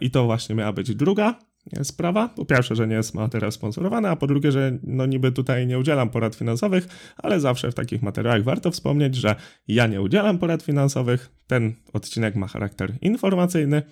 i 0.00 0.10
to 0.10 0.24
właśnie 0.24 0.54
miała 0.54 0.72
być 0.72 0.94
druga 0.94 1.51
sprawa. 1.82 2.28
Po 2.28 2.44
pierwsze, 2.44 2.76
że 2.76 2.88
nie 2.88 2.94
jest 2.94 3.14
materiał 3.14 3.50
sponsorowany, 3.50 4.08
a 4.08 4.16
po 4.16 4.26
drugie, 4.26 4.52
że 4.52 4.78
no 4.82 5.06
niby 5.06 5.32
tutaj 5.32 5.66
nie 5.66 5.78
udzielam 5.78 6.10
porad 6.10 6.34
finansowych, 6.34 6.88
ale 7.16 7.40
zawsze 7.40 7.70
w 7.70 7.74
takich 7.74 8.02
materiałach 8.02 8.42
warto 8.42 8.70
wspomnieć, 8.70 9.14
że 9.16 9.36
ja 9.68 9.86
nie 9.86 10.00
udzielam 10.00 10.38
porad 10.38 10.62
finansowych. 10.62 11.30
Ten 11.46 11.74
odcinek 11.92 12.34
ma 12.34 12.46
charakter 12.46 12.92
informacyjny, 13.00 13.82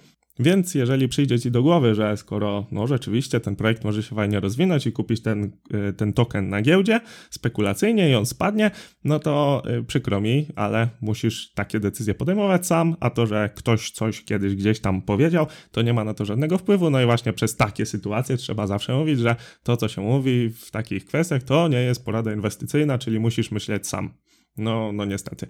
więc 0.41 0.75
jeżeli 0.75 1.09
przyjdzie 1.09 1.39
Ci 1.39 1.51
do 1.51 1.63
głowy, 1.63 1.95
że 1.95 2.17
skoro 2.17 2.67
no 2.73 2.87
rzeczywiście 2.87 3.41
ten 3.41 3.57
projekt 3.57 3.85
może 3.85 4.03
się 4.03 4.17
fajnie 4.17 4.41
rozwinąć 4.41 4.87
i 4.87 4.93
kupić 4.93 5.23
ten, 5.23 5.53
y, 5.89 5.93
ten 5.93 6.13
token 6.13 6.49
na 6.49 6.63
giełdzie 6.63 7.01
spekulacyjnie 7.31 8.11
i 8.11 8.15
on 8.15 8.27
spadnie, 8.27 8.71
no 9.05 9.19
to 9.19 9.63
y, 9.81 9.85
przykro 9.85 10.21
mi, 10.21 10.47
ale 10.57 10.89
musisz 11.01 11.53
takie 11.53 11.81
decyzje 11.81 12.15
podejmować 12.15 12.67
sam, 12.67 12.97
a 13.01 13.11
to, 13.11 13.27
że 13.27 13.51
ktoś 13.55 13.91
coś 13.91 14.25
kiedyś 14.25 14.55
gdzieś 14.57 14.81
tam 14.81 15.03
powiedział, 15.03 15.47
to 15.71 15.83
nie 15.83 15.93
ma 15.93 16.05
na 16.05 16.15
to 16.15 16.25
żadnego 16.25 16.59
wpływu, 16.59 16.91
no 16.91 17.03
i 17.03 17.05
właśnie 17.05 17.33
przez 17.33 17.57
takie 17.57 17.87
sytuacje 17.87 18.37
trzeba 18.37 18.67
zawsze 18.67 18.95
mówić, 18.95 19.19
że 19.19 19.37
to, 19.63 19.77
co 19.77 19.89
się 19.89 20.03
mówi 20.03 20.51
w 20.51 20.71
takich 20.71 21.05
kwestiach, 21.05 21.43
to 21.43 21.69
nie 21.69 21.83
jest 21.83 22.05
porada 22.05 22.33
inwestycyjna, 22.33 22.99
czyli 22.99 23.21
musisz 23.21 23.51
myśleć 23.51 23.87
sam. 23.87 24.15
No, 24.57 24.93
no 24.93 25.05
niestety. 25.05 25.47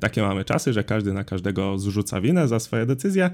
Takie 0.00 0.22
mamy 0.22 0.44
czasy, 0.44 0.72
że 0.72 0.84
każdy 0.84 1.12
na 1.12 1.24
każdego 1.24 1.78
zrzuca 1.78 2.20
winę 2.20 2.48
za 2.48 2.60
swoje 2.60 2.86
decyzje, 2.86 3.30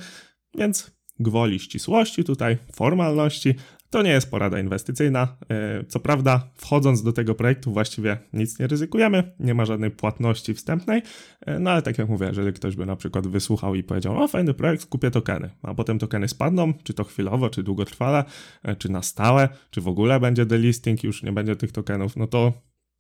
więc 0.59 0.96
gwoli 1.21 1.59
ścisłości 1.59 2.25
tutaj, 2.25 2.59
formalności, 2.73 3.55
to 3.91 4.03
nie 4.03 4.11
jest 4.11 4.31
porada 4.31 4.61
inwestycyjna. 4.61 5.37
E, 5.51 5.85
co 5.89 6.01
prawda, 6.01 6.49
wchodząc 6.55 7.03
do 7.03 7.13
tego 7.13 7.35
projektu, 7.35 7.73
właściwie 7.73 8.19
nic 8.33 8.59
nie 8.59 8.67
ryzykujemy, 8.67 9.33
nie 9.41 9.55
ma 9.55 9.65
żadnej 9.65 9.91
płatności 9.91 10.55
wstępnej, 10.55 11.03
e, 11.41 11.59
no 11.59 11.71
ale 11.71 11.83
tak 11.83 11.99
jak 11.99 12.09
mówię, 12.09 12.27
jeżeli 12.27 12.53
ktoś 12.53 12.77
by 12.77 12.87
na 12.87 12.97
przykład 12.97 13.27
wysłuchał 13.27 13.75
i 13.75 13.83
powiedział: 13.83 14.23
O, 14.23 14.29
fajny 14.29 14.55
projekt, 14.55 14.87
kupię 14.87 15.11
tokeny, 15.11 15.51
a 15.63 15.75
potem 15.75 15.99
tokeny 15.99 16.29
spadną, 16.29 16.73
czy 16.83 16.95
to 16.95 17.05
chwilowo, 17.05 17.51
czy 17.51 17.63
długotrwale, 17.63 18.25
e, 18.63 18.77
czy 18.77 18.89
na 18.89 19.03
stałe, 19.03 19.49
czy 19.71 19.81
w 19.81 19.89
ogóle 19.89 20.21
będzie 20.21 20.47
delisting, 20.47 21.05
już 21.05 21.23
nie 21.23 21.33
będzie 21.33 21.57
tych 21.57 21.73
tokenów, 21.73 22.17
no 22.17 22.27
to 22.27 22.53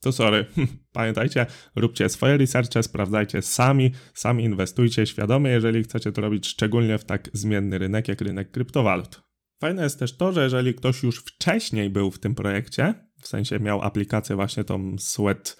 to 0.06 0.12
sorry. 0.12 0.46
Pamiętajcie, 0.92 1.46
róbcie 1.76 2.08
swoje 2.08 2.36
researche, 2.36 2.82
sprawdzajcie 2.82 3.42
sami, 3.42 3.92
sami 4.14 4.44
inwestujcie 4.44 5.06
świadomie, 5.06 5.50
jeżeli 5.50 5.82
chcecie 5.82 6.12
to 6.12 6.20
robić 6.20 6.46
szczególnie 6.46 6.98
w 6.98 7.04
tak 7.04 7.30
zmienny 7.32 7.78
rynek 7.78 8.08
jak 8.08 8.20
rynek 8.20 8.50
kryptowalut. 8.50 9.22
Fajne 9.60 9.82
jest 9.82 9.98
też 9.98 10.16
to, 10.16 10.32
że 10.32 10.42
jeżeli 10.42 10.74
ktoś 10.74 11.02
już 11.02 11.18
wcześniej 11.18 11.90
był 11.90 12.10
w 12.10 12.18
tym 12.18 12.34
projekcie, 12.34 12.94
w 13.22 13.28
sensie 13.28 13.60
miał 13.60 13.82
aplikację 13.82 14.36
właśnie 14.36 14.64
tą 14.64 14.96
Sweat 14.98 15.56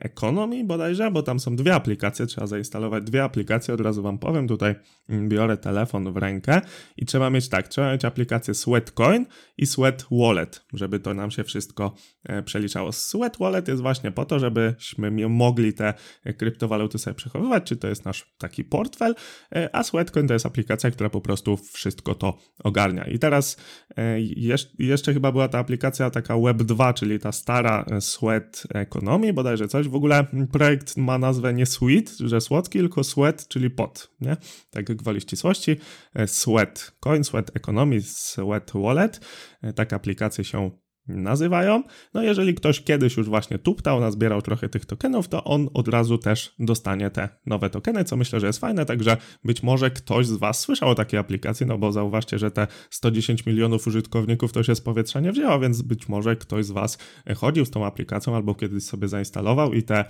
Economy 0.00 0.64
bodajże, 0.64 1.10
bo 1.10 1.22
tam 1.22 1.40
są 1.40 1.56
dwie 1.56 1.74
aplikacje, 1.74 2.26
trzeba 2.26 2.46
zainstalować 2.46 3.04
dwie 3.04 3.24
aplikacje, 3.24 3.74
od 3.74 3.80
razu 3.80 4.02
wam 4.02 4.18
powiem, 4.18 4.48
tutaj 4.48 4.74
mm, 5.08 5.28
biorę 5.28 5.56
telefon 5.56 6.12
w 6.12 6.16
rękę 6.16 6.60
i 6.96 7.06
trzeba 7.06 7.30
mieć 7.30 7.48
tak, 7.48 7.68
trzeba 7.68 7.92
mieć 7.92 8.04
aplikację 8.04 8.54
Sweatcoin 8.54 9.26
i 9.58 9.66
Sweat 9.66 10.06
Wallet, 10.10 10.64
żeby 10.72 11.00
to 11.00 11.14
nam 11.14 11.30
się 11.30 11.44
wszystko 11.44 11.94
e, 12.24 12.42
przeliczało. 12.42 12.92
Sweat 12.92 13.38
Wallet 13.38 13.68
jest 13.68 13.82
właśnie 13.82 14.12
po 14.12 14.24
to, 14.24 14.38
żebyśmy 14.38 15.28
mogli 15.28 15.72
te 15.72 15.94
kryptowaluty 16.36 16.98
sobie 16.98 17.14
przechowywać, 17.14 17.64
czy 17.64 17.76
to 17.76 17.88
jest 17.88 18.04
nasz 18.04 18.34
taki 18.38 18.64
portfel, 18.64 19.14
a 19.72 19.82
Sweatcoin 19.82 20.26
to 20.28 20.32
jest 20.32 20.46
aplikacja, 20.46 20.90
która 20.90 21.10
po 21.10 21.20
prostu 21.20 21.56
wszystko 21.56 22.14
to 22.14 22.38
ogarnia. 22.64 23.04
I 23.04 23.18
teraz 23.18 23.56
jeszcze 24.78 25.14
chyba 25.14 25.32
była 25.32 25.48
ta 25.48 25.58
aplikacja 25.58 26.10
taka 26.10 26.34
Web2, 26.34 26.94
czyli 26.94 27.18
ta 27.18 27.32
stara 27.32 27.86
Sweat 28.00 28.62
Economy, 28.74 29.32
bodajże 29.32 29.53
coś. 29.68 29.88
W 29.88 29.94
ogóle 29.94 30.26
projekt 30.52 30.96
ma 30.96 31.18
nazwę 31.18 31.54
nie 31.54 31.66
Sweet, 31.66 32.10
że 32.10 32.40
słodki, 32.40 32.78
tylko 32.78 33.04
Sweat, 33.04 33.48
czyli 33.48 33.70
pot, 33.70 34.10
nie? 34.20 34.36
Tak 34.70 34.84
gwoli 34.96 35.20
ścisłości. 35.20 35.76
Sweat 36.26 36.92
Coin, 37.00 37.24
Sweat 37.24 37.56
Economy, 37.56 38.02
Sweat 38.02 38.72
Wallet. 38.74 39.20
Taka 39.74 39.96
aplikacja 39.96 40.44
się 40.44 40.70
nazywają. 41.08 41.82
No 42.14 42.22
jeżeli 42.22 42.54
ktoś 42.54 42.80
kiedyś 42.80 43.16
już 43.16 43.28
właśnie 43.28 43.58
tuptał, 43.58 44.00
nazbierał 44.00 44.42
trochę 44.42 44.68
tych 44.68 44.86
tokenów, 44.86 45.28
to 45.28 45.44
on 45.44 45.68
od 45.74 45.88
razu 45.88 46.18
też 46.18 46.54
dostanie 46.58 47.10
te 47.10 47.28
nowe 47.46 47.70
tokeny, 47.70 48.04
co 48.04 48.16
myślę, 48.16 48.40
że 48.40 48.46
jest 48.46 48.58
fajne, 48.58 48.86
także 48.86 49.16
być 49.44 49.62
może 49.62 49.90
ktoś 49.90 50.26
z 50.26 50.32
Was 50.32 50.60
słyszał 50.60 50.88
o 50.88 50.94
takiej 50.94 51.20
aplikacji, 51.20 51.66
no 51.66 51.78
bo 51.78 51.92
zauważcie, 51.92 52.38
że 52.38 52.50
te 52.50 52.66
110 52.90 53.46
milionów 53.46 53.86
użytkowników 53.86 54.52
to 54.52 54.62
się 54.62 54.74
z 54.74 54.80
powietrza 54.80 55.20
nie 55.20 55.32
wzięło, 55.32 55.60
więc 55.60 55.82
być 55.82 56.08
może 56.08 56.36
ktoś 56.36 56.66
z 56.66 56.70
Was 56.70 56.98
chodził 57.36 57.64
z 57.64 57.70
tą 57.70 57.86
aplikacją 57.86 58.36
albo 58.36 58.54
kiedyś 58.54 58.84
sobie 58.84 59.08
zainstalował 59.08 59.72
i 59.72 59.82
te, 59.82 60.04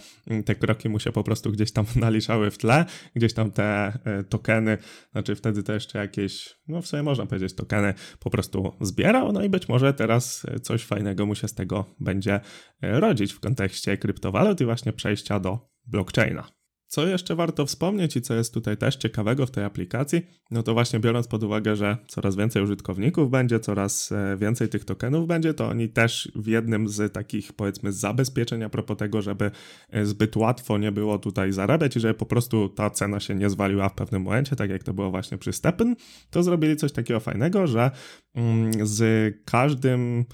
te 0.45 0.55
kroki 0.55 0.89
mu 0.89 1.01
się 1.01 1.13
po 1.13 1.25
prostu 1.25 1.53
gdzieś 1.53 1.73
tam 1.73 1.85
naliczały 1.97 2.51
w 2.51 2.59
tle, 2.59 2.85
gdzieś 3.15 3.35
tam 3.35 3.51
te 3.51 3.65
e, 4.05 4.25
tokeny, 4.25 4.79
znaczy 5.13 5.35
wtedy 5.35 5.63
to 5.63 5.73
jeszcze 5.73 5.99
jakieś, 5.99 6.57
no 6.69 6.83
w 6.83 6.87
sumie 6.87 7.03
można 7.03 7.27
powiedzieć 7.27 7.55
tokeny 7.55 7.95
po 8.21 8.31
prostu 8.31 8.73
zbierał, 8.81 9.33
no 9.33 9.43
i 9.43 9.49
być 9.49 9.69
może 9.69 9.95
teraz 9.95 10.47
coś 10.63 10.84
fajnego 10.85 11.27
mu 11.27 11.35
się 11.35 11.49
z 11.49 11.55
tego 11.55 11.85
będzie 12.01 12.41
e, 12.83 13.01
rodzić 13.01 13.33
w 13.33 13.41
kontekście 13.41 13.97
kryptowalut 13.99 14.61
i 14.61 14.65
właśnie 14.65 14.93
przejścia 14.93 15.41
do 15.41 15.69
blockchaina. 15.87 16.49
Co 16.95 17.07
jeszcze 17.07 17.35
warto 17.35 17.67
wspomnieć 17.67 18.17
i 18.17 18.23
co 18.23 18.35
jest 18.35 18.55
tutaj 18.55 18.77
też 18.77 18.97
ciekawego 18.97 19.47
w 19.47 19.51
tej 19.51 19.65
aplikacji, 19.65 20.23
no 20.51 20.63
to 20.63 20.75
właśnie 20.75 21.01
biorąc 21.01 21.29
pod 21.29 21.43
uwagę, 21.43 21.77
że 21.77 21.97
coraz 22.09 22.37
więcej 22.37 22.63
użytkowników 22.63 23.31
będzie, 23.31 23.61
coraz 23.61 24.13
e, 24.13 24.37
więcej 24.37 24.69
tych 24.69 24.85
tokenów 24.85 25.27
będzie, 25.27 25.55
to 25.55 25.69
oni 25.69 25.89
też 25.89 26.33
w 26.35 26.47
jednym 26.47 26.89
z 26.89 27.13
takich 27.13 27.53
powiedzmy 27.53 27.93
zabezpieczeń 27.93 28.63
a 28.63 28.69
propos 28.69 28.97
tego, 28.97 29.23
żeby 29.23 29.51
e, 29.91 30.07
zbyt 30.07 30.37
łatwo 30.37 30.79
nie 30.79 30.93
było 30.93 31.19
tutaj 31.19 31.53
zarabiać 31.53 31.97
i 31.97 32.01
żeby 32.01 32.15
po 32.15 32.27
prostu 32.27 32.69
ta 32.69 32.91
cena 32.91 33.21
się 33.21 33.35
nie 33.35 33.51
zwaliła 33.51 33.89
w 33.89 33.95
pewnym 33.95 34.23
momencie, 34.23 34.57
tak 34.57 34.71
jak 34.71 34.83
to 34.83 34.95
było 34.95 35.11
właśnie 35.11 35.39
przy 35.39 35.53
Stepn, 35.53 35.95
to 36.31 36.43
zrobili 36.43 36.77
coś 36.77 36.93
takiego 36.93 37.21
fajnego, 37.21 37.67
że 37.67 37.91
mm, 38.35 38.87
z 38.87 39.35
każdym 39.45 40.25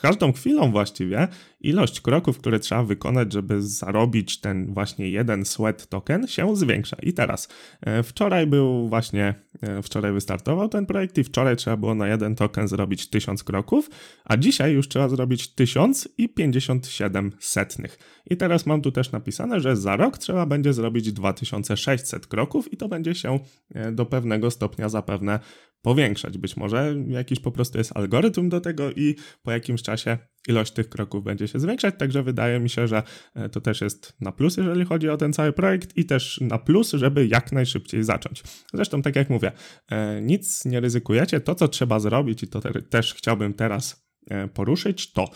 każdą 0.00 0.32
chwilą 0.32 0.70
właściwie 0.72 1.28
ilość 1.60 2.00
kroków, 2.00 2.38
które 2.38 2.60
trzeba 2.60 2.82
wykonać, 2.82 3.32
żeby 3.32 3.62
zarobić 3.62 4.40
ten 4.40 4.74
właśnie 4.74 5.10
jeden 5.10 5.44
sweat 5.44 5.86
token 5.86 6.26
się 6.26 6.56
zwiększa. 6.56 6.96
I 7.02 7.12
teraz, 7.12 7.48
e, 7.80 8.02
wczoraj 8.02 8.46
był 8.46 8.88
właśnie, 8.88 9.34
e, 9.62 9.82
wczoraj 9.82 10.12
wystartował 10.12 10.68
ten 10.68 10.86
projekt 10.86 11.18
i 11.18 11.24
wczoraj 11.24 11.56
trzeba 11.56 11.76
było 11.76 11.94
na 11.94 12.08
jeden 12.08 12.34
token 12.34 12.68
zrobić 12.68 13.10
1000 13.10 13.44
kroków, 13.44 13.90
a 14.24 14.36
dzisiaj 14.36 14.72
już 14.72 14.88
trzeba 14.88 15.08
zrobić 15.08 15.48
1057 15.54 17.32
setnych. 17.38 17.98
I 18.30 18.36
teraz 18.36 18.66
mam 18.66 18.82
tu 18.82 18.92
też 18.92 19.12
napisane, 19.12 19.60
że 19.60 19.76
za 19.76 19.96
rok 19.96 20.18
trzeba 20.18 20.46
będzie 20.46 20.72
zrobić 20.72 21.12
2600 21.12 22.26
kroków 22.26 22.72
i 22.72 22.76
to 22.76 22.88
będzie 22.88 23.14
się 23.14 23.38
e, 23.74 23.92
do 23.92 24.06
pewnego 24.06 24.50
stopnia 24.50 24.88
zapewne 24.88 25.40
powiększać. 25.86 26.38
Być 26.38 26.56
może 26.56 26.94
jakiś 27.08 27.40
po 27.40 27.52
prostu 27.52 27.78
jest 27.78 27.96
algorytm 27.96 28.48
do 28.48 28.60
tego 28.60 28.90
i 28.90 29.16
po 29.42 29.52
jakimś 29.52 29.82
czasie 29.82 30.18
ilość 30.48 30.72
tych 30.72 30.88
kroków 30.88 31.24
będzie 31.24 31.48
się 31.48 31.58
zwiększać, 31.58 31.94
także 31.98 32.22
wydaje 32.22 32.60
mi 32.60 32.70
się, 32.70 32.88
że 32.88 33.02
e, 33.34 33.48
to 33.48 33.60
też 33.60 33.80
jest 33.80 34.16
na 34.20 34.32
plus, 34.32 34.56
jeżeli 34.56 34.84
chodzi 34.84 35.08
o 35.08 35.16
ten 35.16 35.32
cały 35.32 35.52
projekt 35.52 35.96
i 35.96 36.04
też 36.04 36.40
na 36.40 36.58
plus, 36.58 36.92
żeby 36.92 37.26
jak 37.26 37.52
najszybciej 37.52 38.04
zacząć. 38.04 38.42
Zresztą, 38.74 39.02
tak 39.02 39.16
jak 39.16 39.30
mówię, 39.30 39.52
e, 39.90 40.22
nic 40.22 40.64
nie 40.64 40.80
ryzykujecie. 40.80 41.40
To, 41.40 41.54
co 41.54 41.68
trzeba 41.68 42.00
zrobić 42.00 42.42
i 42.42 42.48
to 42.48 42.60
też 42.90 43.14
chciałbym 43.14 43.54
teraz 43.54 44.05
poruszyć, 44.54 45.12
to 45.12 45.30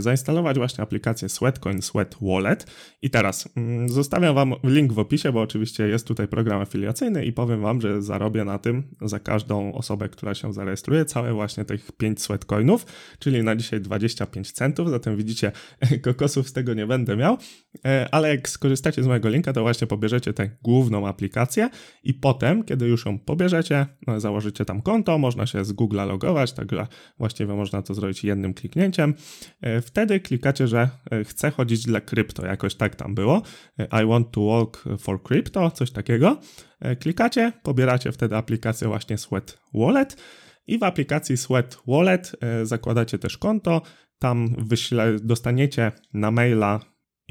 zainstalować 0.00 0.56
właśnie 0.56 0.84
aplikację 0.84 1.28
Sweatcoin 1.28 1.82
Sweat 1.82 2.16
Wallet. 2.20 2.66
I 3.02 3.10
teraz 3.10 3.48
mm, 3.56 3.88
zostawiam 3.88 4.34
Wam 4.34 4.54
link 4.64 4.92
w 4.92 4.98
opisie, 4.98 5.32
bo 5.32 5.40
oczywiście 5.40 5.88
jest 5.88 6.06
tutaj 6.06 6.28
program 6.28 6.60
afiliacyjny 6.60 7.24
i 7.24 7.32
powiem 7.32 7.62
Wam, 7.62 7.80
że 7.80 8.02
zarobię 8.02 8.44
na 8.44 8.58
tym 8.58 8.82
za 9.00 9.20
każdą 9.20 9.72
osobę, 9.72 10.08
która 10.08 10.34
się 10.34 10.52
zarejestruje, 10.52 11.04
całe 11.04 11.32
właśnie 11.32 11.64
tych 11.64 11.92
5 11.92 12.22
Sweatcoinów, 12.22 12.86
czyli 13.18 13.42
na 13.42 13.56
dzisiaj 13.56 13.80
25 13.80 14.52
centów, 14.52 14.90
zatem 14.90 15.16
widzicie, 15.16 15.52
kokosów 16.04 16.48
z 16.48 16.52
tego 16.52 16.74
nie 16.74 16.86
będę 16.86 17.16
miał, 17.16 17.38
e, 17.84 18.08
ale 18.12 18.28
jak 18.28 18.48
skorzystacie 18.48 19.02
z 19.02 19.06
mojego 19.06 19.28
linka, 19.28 19.52
to 19.52 19.62
właśnie 19.62 19.86
pobierzecie 19.86 20.32
tę 20.32 20.50
główną 20.62 21.08
aplikację 21.08 21.70
i 22.02 22.14
potem, 22.14 22.64
kiedy 22.64 22.88
już 22.88 23.06
ją 23.06 23.18
pobierzecie, 23.18 23.86
no, 24.06 24.20
założycie 24.20 24.64
tam 24.64 24.82
konto, 24.82 25.18
można 25.18 25.46
się 25.46 25.64
z 25.64 25.72
Google 25.72 25.96
logować, 25.96 26.52
także 26.52 26.86
właściwie 27.18 27.54
można 27.54 27.82
to 27.82 27.94
zrobić 27.94 28.24
jednym 28.32 28.54
kliknięciem. 28.54 29.14
E, 29.60 29.80
wtedy 29.80 30.20
klikacie, 30.20 30.68
że 30.68 30.88
e, 31.10 31.24
chcę 31.24 31.50
chodzić 31.50 31.84
dla 31.84 32.00
krypto, 32.00 32.46
jakoś 32.46 32.74
tak 32.74 32.96
tam 32.96 33.14
było. 33.14 33.42
E, 33.78 34.02
I 34.02 34.06
want 34.06 34.30
to 34.30 34.46
walk 34.46 34.84
for 34.98 35.22
crypto, 35.22 35.70
coś 35.70 35.90
takiego. 35.90 36.40
Klikacie, 37.00 37.52
pobieracie 37.62 38.12
wtedy 38.12 38.36
aplikację 38.36 38.88
właśnie 38.88 39.18
Sweat 39.18 39.58
Wallet 39.74 40.16
i 40.66 40.78
w 40.78 40.82
aplikacji 40.82 41.36
Sweat 41.36 41.78
Wallet 41.86 42.32
zakładacie 42.62 43.18
też 43.18 43.38
konto. 43.38 43.82
Tam 44.18 44.54
wyśle, 44.58 45.16
dostaniecie 45.22 45.92
na 46.14 46.30
maila 46.30 46.80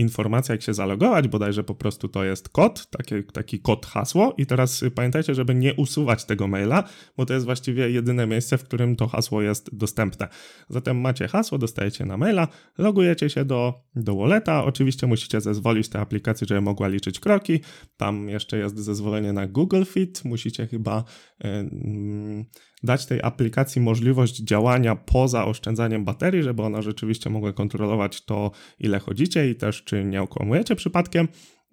informacja, 0.01 0.53
jak 0.53 0.61
się 0.61 0.73
zalogować, 0.73 1.27
bodajże 1.27 1.63
po 1.63 1.75
prostu 1.75 2.07
to 2.07 2.23
jest 2.23 2.49
kod, 2.49 2.89
taki, 2.89 3.23
taki 3.23 3.59
kod 3.59 3.85
hasło. 3.85 4.33
I 4.37 4.45
teraz 4.45 4.83
pamiętajcie, 4.95 5.35
żeby 5.35 5.55
nie 5.55 5.73
usuwać 5.73 6.25
tego 6.25 6.47
maila, 6.47 6.83
bo 7.17 7.25
to 7.25 7.33
jest 7.33 7.45
właściwie 7.45 7.89
jedyne 7.89 8.27
miejsce, 8.27 8.57
w 8.57 8.63
którym 8.63 8.95
to 8.95 9.07
hasło 9.07 9.41
jest 9.41 9.75
dostępne. 9.75 10.27
Zatem 10.69 11.01
macie 11.01 11.27
hasło, 11.27 11.57
dostajecie 11.57 12.05
na 12.05 12.17
maila, 12.17 12.47
logujecie 12.77 13.29
się 13.29 13.45
do, 13.45 13.73
do 13.95 14.15
walleta, 14.15 14.63
oczywiście 14.65 15.07
musicie 15.07 15.41
zezwolić 15.41 15.89
tej 15.89 16.01
aplikacji, 16.01 16.47
żeby 16.47 16.61
mogła 16.61 16.87
liczyć 16.87 17.19
kroki, 17.19 17.59
tam 17.97 18.29
jeszcze 18.29 18.57
jest 18.57 18.77
zezwolenie 18.77 19.33
na 19.33 19.47
Google 19.47 19.83
Fit, 19.85 20.25
musicie 20.25 20.67
chyba... 20.67 21.03
Yy, 21.43 22.45
dać 22.83 23.05
tej 23.05 23.19
aplikacji 23.23 23.81
możliwość 23.81 24.35
działania 24.35 24.95
poza 24.95 25.45
oszczędzaniem 25.45 26.05
baterii, 26.05 26.43
żeby 26.43 26.61
ona 26.61 26.81
rzeczywiście 26.81 27.29
mogła 27.29 27.53
kontrolować 27.53 28.25
to, 28.25 28.51
ile 28.79 28.99
chodzicie 28.99 29.49
i 29.49 29.55
też 29.55 29.83
czy 29.83 30.03
nie 30.03 30.21
okłamujecie 30.21 30.75
przypadkiem. 30.75 31.27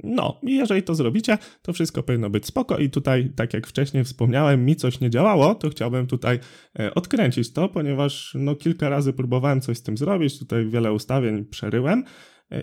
No, 0.04 0.40
i 0.42 0.56
jeżeli 0.56 0.82
to 0.82 0.94
zrobicie, 0.94 1.38
to 1.62 1.72
wszystko 1.72 2.02
powinno 2.02 2.30
być 2.30 2.46
spoko 2.46 2.78
i 2.78 2.90
tutaj, 2.90 3.30
tak 3.36 3.54
jak 3.54 3.66
wcześniej 3.66 4.04
wspomniałem, 4.04 4.64
mi 4.64 4.76
coś 4.76 5.00
nie 5.00 5.10
działało, 5.10 5.54
to 5.54 5.70
chciałbym 5.70 6.06
tutaj 6.06 6.38
e, 6.78 6.94
odkręcić 6.94 7.52
to, 7.52 7.68
ponieważ 7.68 8.36
no 8.38 8.54
kilka 8.54 8.88
razy 8.88 9.12
próbowałem 9.12 9.60
coś 9.60 9.78
z 9.78 9.82
tym 9.82 9.96
zrobić, 9.96 10.38
tutaj 10.38 10.66
wiele 10.66 10.92
ustawień 10.92 11.44
przeryłem, 11.44 12.04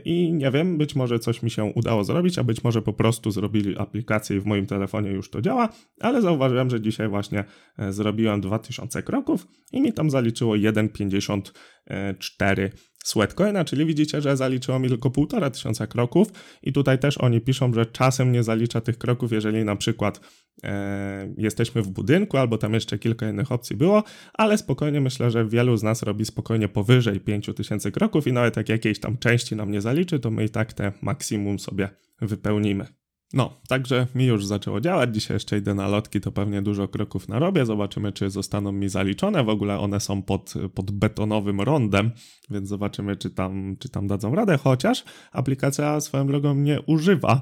i 0.06 0.34
nie 0.34 0.52
wiem, 0.52 0.78
być 0.78 0.96
może 0.96 1.20
coś 1.20 1.44
mi 1.44 1.52
się 1.52 1.64
udało 1.64 2.04
zrobić, 2.04 2.40
a 2.40 2.44
być 2.44 2.64
może 2.64 2.82
po 2.82 2.94
prostu 2.94 3.32
zrobili 3.32 3.78
aplikację 3.78 4.38
i 4.38 4.40
w 4.40 4.46
moim 4.46 4.66
telefonie 4.66 5.12
już 5.12 5.30
to 5.30 5.42
działa, 5.42 5.70
ale 6.00 6.22
zauważyłem, 6.22 6.70
że 6.70 6.82
dzisiaj 6.82 7.08
właśnie 7.08 7.44
e, 7.78 7.94
zrobiłem 7.94 8.42
2000 8.42 9.04
kroków 9.04 9.48
i 9.72 9.82
mi 9.82 9.94
tam 9.94 10.10
zaliczyło 10.10 10.56
1,54 10.56 12.70
Sweatcoina, 13.06 13.66
czyli 13.66 13.86
widzicie, 13.86 14.22
że 14.22 14.38
zaliczyło 14.38 14.80
mi 14.80 14.90
tylko 14.90 15.10
1500 15.10 15.90
kroków 15.90 16.28
i 16.64 16.74
tutaj 16.74 17.00
też 17.00 17.18
oni 17.18 17.42
piszą, 17.42 17.74
że 17.74 17.86
czasem 17.86 18.32
nie 18.32 18.44
zalicza 18.44 18.82
tych 18.82 18.98
kroków, 18.98 19.32
jeżeli 19.32 19.66
na 19.66 19.76
przykład 19.76 20.20
e, 20.64 21.34
jesteśmy 21.38 21.82
w 21.82 21.88
budynku, 21.88 22.38
albo 22.38 22.58
tam 22.58 22.74
jeszcze 22.74 23.00
kilka 23.00 23.30
innych 23.30 23.52
opcji 23.52 23.76
było, 23.76 24.04
ale 24.34 24.58
spokojnie 24.58 25.02
myślę, 25.02 25.32
że 25.32 25.46
wielu 25.46 25.78
z 25.78 25.84
nas 25.84 26.04
robi 26.04 26.26
spokojnie 26.26 26.68
powyżej 26.68 27.20
5000 27.20 27.92
kroków 27.92 28.28
i 28.28 28.34
nawet 28.34 28.58
jak 28.58 28.70
jakiejś 28.70 29.00
tam 29.00 29.18
części 29.18 29.56
nam 29.56 29.72
nie 29.72 29.82
zaliczy, 29.82 30.20
to 30.20 30.32
my 30.32 30.44
i 30.46 30.50
tak 30.50 30.74
te 30.74 30.92
maksimum 31.02 31.60
sobie 31.60 31.90
wypełnimy. 32.22 33.05
No, 33.36 33.62
także 33.68 34.08
mi 34.16 34.26
już 34.26 34.46
zaczęło 34.46 34.82
działać. 34.82 35.14
Dzisiaj 35.14 35.36
jeszcze 35.36 35.58
idę 35.58 35.74
na 35.74 35.88
lotki, 35.88 36.22
to 36.22 36.32
pewnie 36.32 36.62
dużo 36.62 36.88
kroków 36.88 37.30
narobię. 37.30 37.66
Zobaczymy, 37.66 38.12
czy 38.12 38.30
zostaną 38.30 38.72
mi 38.72 38.90
zaliczone. 38.90 39.44
W 39.44 39.50
ogóle 39.50 39.80
one 39.80 40.00
są 40.00 40.22
pod, 40.22 40.54
pod 40.74 40.92
betonowym 40.92 41.62
rondem, 41.62 42.12
więc 42.50 42.70
zobaczymy, 42.70 43.16
czy 43.16 43.30
tam, 43.30 43.76
czy 43.80 43.90
tam 43.90 44.08
dadzą 44.08 44.36
radę. 44.36 44.58
Chociaż 44.58 45.04
aplikacja 45.32 46.02
swoją 46.02 46.28
drogą 46.28 46.56
nie 46.56 46.82
używa. 46.82 47.42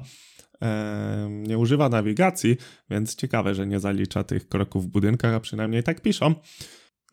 nie 1.29 1.57
używa 1.57 1.89
nawigacji, 1.89 2.57
więc 2.89 3.15
ciekawe, 3.15 3.55
że 3.55 3.67
nie 3.67 3.79
zalicza 3.79 4.23
tych 4.23 4.47
kroków 4.50 4.85
w 4.85 4.88
budynkach, 4.88 5.33
a 5.33 5.39
przynajmniej 5.39 5.83
tak 5.83 6.01
piszą. 6.01 6.35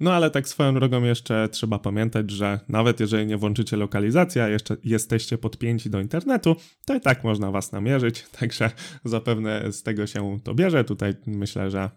No 0.00 0.12
ale 0.12 0.30
tak 0.30 0.48
swoją 0.48 0.74
drogą 0.74 1.02
jeszcze 1.04 1.48
trzeba 1.48 1.78
pamiętać, 1.78 2.30
że 2.30 2.60
nawet 2.68 3.00
jeżeli 3.00 3.26
nie 3.26 3.36
włączycie 3.36 3.76
lokalizacji, 3.76 4.40
a 4.40 4.48
jeszcze 4.48 4.76
jesteście 4.84 5.38
podpięci 5.38 5.90
do 5.90 6.00
internetu, 6.00 6.56
to 6.86 6.94
i 6.94 7.00
tak 7.00 7.24
można 7.24 7.50
was 7.50 7.72
namierzyć, 7.72 8.26
także 8.40 8.70
zapewne 9.04 9.72
z 9.72 9.82
tego 9.82 10.06
się 10.06 10.38
to 10.44 10.54
bierze. 10.54 10.84
Tutaj 10.84 11.14
myślę, 11.26 11.70
że 11.70 11.90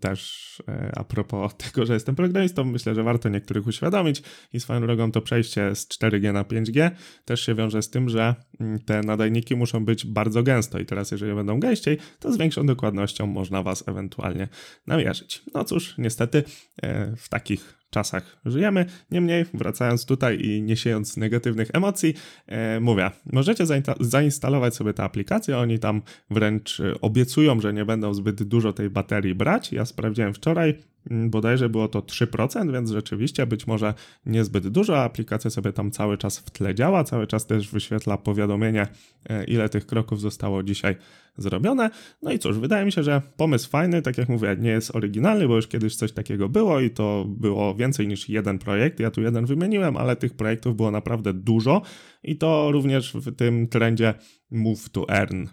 też 0.00 0.62
e, 0.68 0.92
a 0.96 1.04
propos 1.04 1.56
tego, 1.64 1.86
że 1.86 1.94
jestem 1.94 2.14
programistą, 2.14 2.64
myślę, 2.64 2.94
że 2.94 3.02
warto 3.02 3.28
niektórych 3.28 3.66
uświadomić 3.66 4.22
i 4.52 4.60
swoją 4.60 4.80
drogą 4.80 5.12
to 5.12 5.20
przejście 5.20 5.74
z 5.74 5.88
4G 5.88 6.32
na 6.32 6.44
5G 6.44 6.90
też 7.24 7.46
się 7.46 7.54
wiąże 7.54 7.82
z 7.82 7.90
tym, 7.90 8.08
że 8.08 8.34
mm, 8.60 8.78
te 8.78 9.00
nadajniki 9.00 9.56
muszą 9.56 9.84
być 9.84 10.06
bardzo 10.06 10.42
gęsto 10.42 10.78
i 10.78 10.86
teraz 10.86 11.10
jeżeli 11.10 11.34
będą 11.34 11.60
gęściej, 11.60 11.98
to 12.18 12.32
z 12.32 12.36
większą 12.36 12.66
dokładnością 12.66 13.26
można 13.26 13.62
was 13.62 13.88
ewentualnie 13.88 14.48
namierzyć. 14.86 15.42
No 15.54 15.64
cóż, 15.64 15.94
niestety 15.98 16.44
e, 16.82 17.16
w 17.16 17.28
takich 17.28 17.75
czasach 17.90 18.40
żyjemy. 18.44 18.86
Niemniej, 19.10 19.44
wracając 19.54 20.06
tutaj 20.06 20.40
i 20.40 20.62
nie 20.62 20.76
siejąc 20.76 21.16
negatywnych 21.16 21.68
emocji, 21.72 22.14
e, 22.46 22.80
mówię, 22.80 23.10
możecie 23.32 23.64
zainstalować 24.00 24.74
sobie 24.74 24.92
tę 24.94 25.02
aplikację. 25.02 25.58
Oni 25.58 25.78
tam 25.78 26.02
wręcz 26.30 26.80
e, 26.80 27.00
obiecują, 27.00 27.60
że 27.60 27.72
nie 27.72 27.84
będą 27.84 28.14
zbyt 28.14 28.42
dużo 28.42 28.72
tej 28.72 28.90
baterii 28.90 29.34
brać. 29.34 29.72
Ja 29.72 29.84
sprawdziłem 29.84 30.34
wczoraj, 30.34 30.74
bodajże 31.10 31.68
było 31.68 31.88
to 31.88 32.00
3%, 32.00 32.72
więc 32.72 32.90
rzeczywiście 32.90 33.46
być 33.46 33.66
może 33.66 33.94
niezbyt 34.26 34.68
dużo. 34.68 35.02
Aplikacja 35.02 35.50
sobie 35.50 35.72
tam 35.72 35.90
cały 35.90 36.18
czas 36.18 36.38
w 36.38 36.50
tle 36.50 36.74
działa, 36.74 37.04
cały 37.04 37.26
czas 37.26 37.46
też 37.46 37.70
wyświetla 37.70 38.16
powiadomienie, 38.16 38.86
e, 39.28 39.44
ile 39.44 39.68
tych 39.68 39.86
kroków 39.86 40.20
zostało 40.20 40.62
dzisiaj 40.62 40.96
zrobione. 41.36 41.90
No 42.22 42.32
i 42.32 42.38
cóż, 42.38 42.58
wydaje 42.58 42.84
mi 42.84 42.92
się, 42.92 43.02
że 43.02 43.22
pomysł 43.36 43.70
fajny, 43.70 44.02
tak 44.02 44.18
jak 44.18 44.28
mówię, 44.28 44.56
nie 44.58 44.70
jest 44.70 44.96
oryginalny, 44.96 45.48
bo 45.48 45.56
już 45.56 45.66
kiedyś 45.66 45.96
coś 45.96 46.12
takiego 46.12 46.48
było 46.48 46.80
i 46.80 46.90
to 46.90 47.24
było 47.28 47.74
więcej 47.74 48.08
niż 48.08 48.28
jeden 48.28 48.58
projekt. 48.58 49.00
Ja 49.00 49.10
tu 49.10 49.22
jeden 49.22 49.46
wymieniłem, 49.46 49.96
ale 49.96 50.16
tych 50.16 50.34
projektów 50.34 50.76
było 50.76 50.90
naprawdę 50.90 51.32
dużo 51.32 51.82
i 52.22 52.36
to 52.36 52.72
również 52.72 53.12
w 53.14 53.36
tym 53.36 53.68
trendzie 53.68 54.14
Move 54.50 54.88
to 54.88 55.08
Earn 55.08 55.46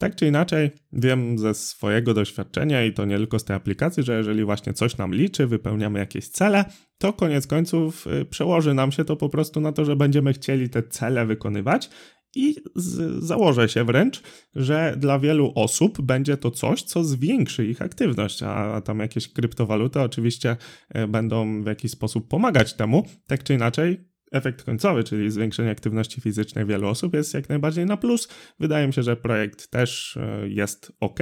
tak 0.00 0.16
czy 0.16 0.26
inaczej, 0.26 0.70
wiem 0.92 1.38
ze 1.38 1.54
swojego 1.54 2.14
doświadczenia 2.14 2.84
i 2.84 2.92
to 2.92 3.04
nie 3.04 3.16
tylko 3.16 3.38
z 3.38 3.44
tej 3.44 3.56
aplikacji, 3.56 4.02
że 4.02 4.16
jeżeli 4.16 4.44
właśnie 4.44 4.72
coś 4.72 4.96
nam 4.96 5.14
liczy, 5.14 5.46
wypełniamy 5.46 5.98
jakieś 5.98 6.28
cele, 6.28 6.64
to 6.98 7.12
koniec 7.12 7.46
końców 7.46 8.06
y, 8.06 8.24
przełoży 8.24 8.74
nam 8.74 8.92
się 8.92 9.04
to 9.04 9.16
po 9.16 9.28
prostu 9.28 9.60
na 9.60 9.72
to, 9.72 9.84
że 9.84 9.96
będziemy 9.96 10.32
chcieli 10.32 10.70
te 10.70 10.82
cele 10.82 11.26
wykonywać 11.26 11.90
i 12.34 12.56
z, 12.74 13.24
założę 13.24 13.68
się 13.68 13.84
wręcz, 13.84 14.22
że 14.54 14.94
dla 14.96 15.18
wielu 15.18 15.52
osób 15.54 16.02
będzie 16.02 16.36
to 16.36 16.50
coś, 16.50 16.82
co 16.82 17.04
zwiększy 17.04 17.66
ich 17.66 17.82
aktywność, 17.82 18.42
a, 18.42 18.54
a 18.74 18.80
tam 18.80 18.98
jakieś 18.98 19.32
kryptowaluty 19.32 20.00
oczywiście 20.00 20.56
y, 20.96 21.08
będą 21.08 21.62
w 21.62 21.66
jakiś 21.66 21.90
sposób 21.90 22.28
pomagać 22.28 22.74
temu. 22.74 23.06
Tak 23.26 23.42
czy 23.42 23.54
inaczej, 23.54 24.09
efekt 24.30 24.62
końcowy, 24.62 25.04
czyli 25.04 25.30
zwiększenie 25.30 25.70
aktywności 25.70 26.20
fizycznej 26.20 26.66
wielu 26.66 26.88
osób 26.88 27.14
jest 27.14 27.34
jak 27.34 27.48
najbardziej 27.48 27.86
na 27.86 27.96
plus. 27.96 28.28
Wydaje 28.60 28.86
mi 28.86 28.92
się, 28.92 29.02
że 29.02 29.16
projekt 29.16 29.70
też 29.70 30.16
e, 30.16 30.48
jest 30.48 30.92
ok, 31.00 31.18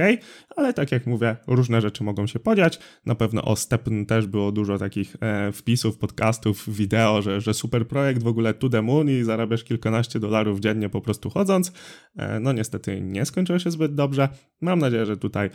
ale 0.55 0.73
tak 0.73 0.91
jak 0.91 1.07
mówię, 1.07 1.35
różne 1.47 1.81
rzeczy 1.81 2.03
mogą 2.03 2.27
się 2.27 2.39
podziać. 2.39 2.79
Na 3.05 3.15
pewno 3.15 3.41
o 3.41 3.55
Stepn 3.55 4.05
też 4.05 4.27
było 4.27 4.51
dużo 4.51 4.77
takich 4.77 5.15
e, 5.21 5.51
wpisów, 5.51 5.97
podcastów, 5.97 6.75
wideo, 6.75 7.21
że, 7.21 7.41
że 7.41 7.53
super 7.53 7.87
projekt 7.87 8.23
w 8.23 8.27
ogóle 8.27 8.53
to 8.53 8.69
the 8.69 8.81
moon 8.81 9.09
i 9.09 9.23
zarabiasz 9.23 9.63
kilkanaście 9.63 10.19
dolarów 10.19 10.59
dziennie 10.59 10.89
po 10.89 11.01
prostu 11.01 11.29
chodząc. 11.29 11.71
E, 12.17 12.39
no 12.39 12.51
niestety 12.51 13.01
nie 13.01 13.25
skończyło 13.25 13.59
się 13.59 13.71
zbyt 13.71 13.95
dobrze. 13.95 14.29
Mam 14.61 14.79
nadzieję, 14.79 15.05
że 15.05 15.17
tutaj 15.17 15.49